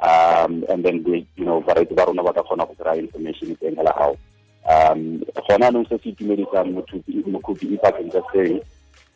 um, 0.00 0.64
and 0.68 0.84
then 0.84 1.02
the, 1.02 1.24
you 1.36 1.44
know 1.44 1.60
variety 1.60 1.94
ba 1.94 2.04
rona 2.04 2.22
ba 2.22 2.32
ka 2.32 2.42
kgona 2.42 2.66
go 2.66 2.74
kry 2.76 2.98
information 2.98 3.56
teng 3.56 3.76
hela 3.76 3.92
gao 3.96 4.16
um 4.68 5.24
gona 5.48 5.68
anong 5.68 5.88
se 5.88 5.98
se 6.02 6.08
itumedisang 6.12 6.76
mokopi 7.26 7.66
ipakeng 7.74 8.10
tsa 8.10 8.22
seng 8.32 8.60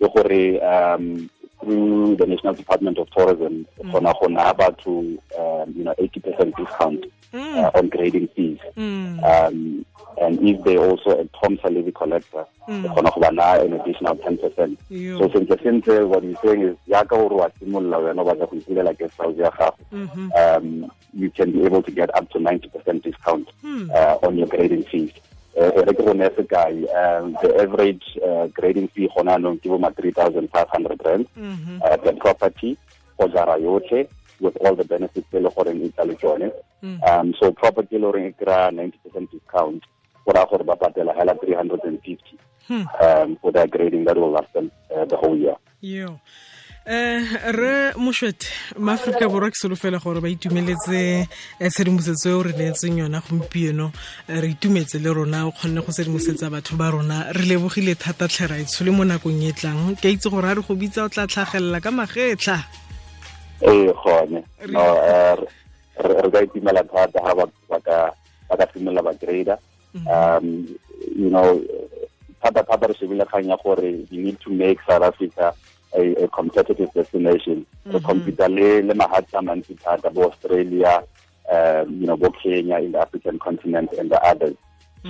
ke 0.01 0.07
gore 0.09 0.59
um 0.65 1.29
through 1.63 2.17
the 2.17 2.27
National 2.27 2.55
Department 2.55 2.99
of 2.99 3.09
Tourism, 3.11 3.67
mm. 3.81 4.79
to 4.83 5.23
um, 5.39 5.73
you 5.77 5.85
know 5.85 5.95
80% 5.99 6.57
discount 6.57 7.05
mm. 7.33 7.57
uh, 7.57 7.71
on 7.75 7.89
grading 7.89 8.29
fees. 8.35 8.59
Mm. 8.77 9.23
Um, 9.23 9.87
and 10.21 10.39
if 10.49 10.63
they 10.65 10.77
also 10.77 11.11
a 11.11 11.25
TOMSA 11.25 11.75
levy 11.75 11.93
collector, 11.93 12.45
mm. 12.69 13.63
an 13.65 13.73
additional 13.73 14.17
10%. 14.17 14.77
Yo. 14.89 15.19
So 15.19 15.33
since 15.33 15.49
the 15.49 15.59
center 15.63 16.07
what 16.07 16.23
he's 16.23 16.37
saying 16.45 16.63
is, 16.63 16.77
yaka 16.87 17.17
uru 17.17 17.37
wa 17.37 17.49
simula 17.61 17.99
wena 17.99 18.25
ba 18.25 18.35
go 18.35 18.47
ipulela 18.47 18.97
guest 18.97 19.17
house 19.17 19.37
ya 19.37 19.51
um, 20.37 20.91
you 21.13 21.31
can 21.31 21.53
be 21.53 21.65
able 21.65 21.83
to 21.83 21.91
get 21.91 22.15
up 22.15 22.29
to 22.31 22.39
90% 22.39 23.03
discount 23.03 23.49
mm. 23.63 23.91
uh, 23.91 24.19
on 24.23 24.37
your 24.39 24.47
grading 24.47 24.85
fees. 24.85 25.13
uh, 25.57 25.93
go 25.93 26.13
nese 26.15 26.43
kae 26.49 26.85
um, 26.97 27.37
the 27.43 27.61
average 27.61 28.19
uh, 28.27 28.47
grading 28.49 28.89
fee 28.89 29.09
gona 29.17 29.37
anong 29.37 29.61
ke 29.61 29.69
bo 29.69 29.79
ma 29.79 29.91
3500 29.91 31.05
rand 31.05 31.27
mm 31.37 31.57
-hmm. 31.57 31.79
uh, 31.85 31.97
the 32.05 32.13
property 32.13 32.77
go 33.19 33.29
jara 33.29 33.57
yotlhe 33.61 34.09
with 34.41 34.57
all 34.65 34.75
the 34.77 34.85
benefits 34.85 35.29
e 35.33 35.41
le 35.41 35.51
e 35.51 36.05
le 36.05 36.15
tsone 36.15 36.53
mm. 36.83 37.01
um, 37.09 37.35
so 37.39 37.53
property 37.53 37.99
le 37.99 38.07
goreng 38.07 38.27
e 38.27 38.33
kry-a 38.33 38.71
90 38.71 39.29
discount 39.33 39.83
go 40.25 40.33
raya 40.33 40.47
gore 40.51 40.65
ba 40.65 40.77
patela 40.77 41.15
hela 41.15 41.35
350 41.35 42.39
hmm. 42.69 42.85
um, 43.01 43.37
for 43.41 43.53
their 43.53 43.67
grading 43.67 44.05
that 44.05 44.17
will 44.17 44.31
last 44.31 44.53
them 44.53 44.71
uh, 44.95 45.05
the 45.05 45.17
whole 45.17 45.37
year. 45.37 45.57
Yeah. 45.81 46.17
Uh, 46.85 47.23
re 47.53 47.93
mošwete 47.95 48.47
maaforika 48.77 49.29
borwa 49.29 49.51
ke 49.51 49.55
solofela 49.57 50.01
gore 50.03 50.21
ba 50.21 50.29
itumeletse 50.29 51.29
eh, 51.61 51.71
tshedimosetso 51.71 52.39
o 52.39 52.43
re 52.43 52.53
neetseng 52.59 52.99
yona 52.99 53.23
gompieno. 53.23 53.93
Eh, 54.29 54.41
re 54.41 54.49
itumetse 54.51 54.99
le 54.99 55.15
rona 55.15 55.47
o 55.47 55.53
kgonne 55.53 55.79
go 55.79 55.93
sedimosetsa 55.93 56.51
batho 56.51 56.77
ba 56.77 56.91
rona. 56.91 57.31
Re 57.33 57.47
lebogile 57.47 57.95
thata 57.95 58.27
tlheraetsho 58.27 58.85
le 58.85 58.91
mo 58.91 59.05
nakong 59.05 59.47
e 59.47 59.53
tlang. 59.53 59.95
Ke 59.95 60.11
itse 60.11 60.27
gore 60.29 60.51
a 60.51 60.55
re 60.55 60.63
go 60.63 60.75
bitsa 60.75 61.07
o 61.07 61.09
tla 61.09 61.27
tlhagelela 61.31 61.79
ka 61.81 61.91
magetlha? 61.91 62.59
Ee 63.63 63.93
gone. 64.03 64.43
Re 64.59 66.31
ka 66.35 66.43
itumela 66.43 66.83
thata 66.83 67.23
ga 67.23 67.35
ba 67.35 67.79
ka 68.59 68.67
simolola 68.75 69.07
ba 69.07 69.15
grader. 69.15 69.59
Um 70.09 70.69
you 71.17 71.31
know 71.31 71.61
thata-thata 72.43 72.87
re 72.87 72.95
shebile 72.95 73.25
kgang 73.25 73.49
ya 73.49 73.57
gore 73.65 73.83
we 74.11 74.17
need 74.19 74.39
to 74.41 74.51
make 74.51 74.79
south 74.89 75.03
africa 75.03 75.55
a, 75.95 76.25
a 76.25 76.29
competitive 76.29 76.91
destination. 76.95 77.67
Mm 77.87 77.93
-hmm. 77.93 78.03
compete 78.03 78.49
le 78.49 78.83
le 78.83 78.95
mahatsha 78.95 79.39
a 79.39 79.43
mantsi 79.43 79.75
thata 79.75 80.11
bo 80.11 80.23
australia 80.25 81.03
um, 81.53 82.01
you 82.01 82.07
know 82.07 82.17
bo 82.17 82.31
kenya 82.31 82.79
in 82.79 82.93
the 82.93 82.99
african 83.01 83.39
continent 83.39 83.93
and 83.99 84.11
the 84.11 84.21
others. 84.31 84.57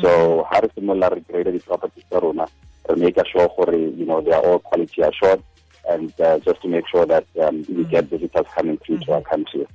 So 0.01 0.43
ha 0.51 0.61
re 0.61 0.69
simolola 0.75 1.09
re 1.15 1.21
create 1.21 1.53
di-properties 1.53 2.05
tsa 2.09 2.21
rona 2.21 2.47
re 2.89 2.97
make 2.97 3.21
sure 3.33 3.49
gore 3.57 3.77
you 3.77 4.07
know 4.07 4.21
they 4.21 4.33
are 4.33 4.45
all 4.49 4.59
quality 4.59 5.03
assured 5.03 5.43
and 5.89 6.13
uh, 6.21 6.39
just 6.47 6.63
to 6.63 6.69
make 6.69 6.87
sure 6.93 7.07
that 7.07 7.27
um, 7.45 7.65
we 7.69 7.85
get 7.85 8.05
visitors 8.09 8.47
coming 8.57 8.79
through 8.79 8.99
to 9.05 9.13
our 9.13 9.23
country 9.33 9.67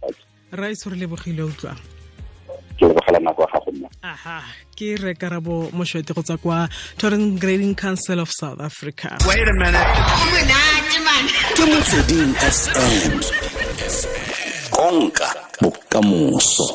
ra 0.51 0.67
itse 0.69 0.89
re 0.89 0.97
lebogile 0.97 1.43
utlwang 1.43 1.96
ke 2.77 2.85
lebogela 2.85 3.19
nako 3.19 3.41
ya 3.41 3.47
gago 3.53 3.71
nna. 3.71 3.89
Aha 4.03 4.41
ke 4.77 4.95
re 4.95 5.13
karabo 5.15 5.69
moshwete 5.73 6.13
go 6.13 6.21
tswa 6.21 6.37
kwa 6.37 6.69
torrent 6.97 7.39
grading 7.39 7.75
council 7.75 8.19
of 8.19 8.29
south 8.29 8.61
africa. 8.61 9.17
Ke 11.55 11.63
motsweding 11.65 12.33
fm 12.37 13.13
konka 14.69 15.29
bokamoso 15.61 16.67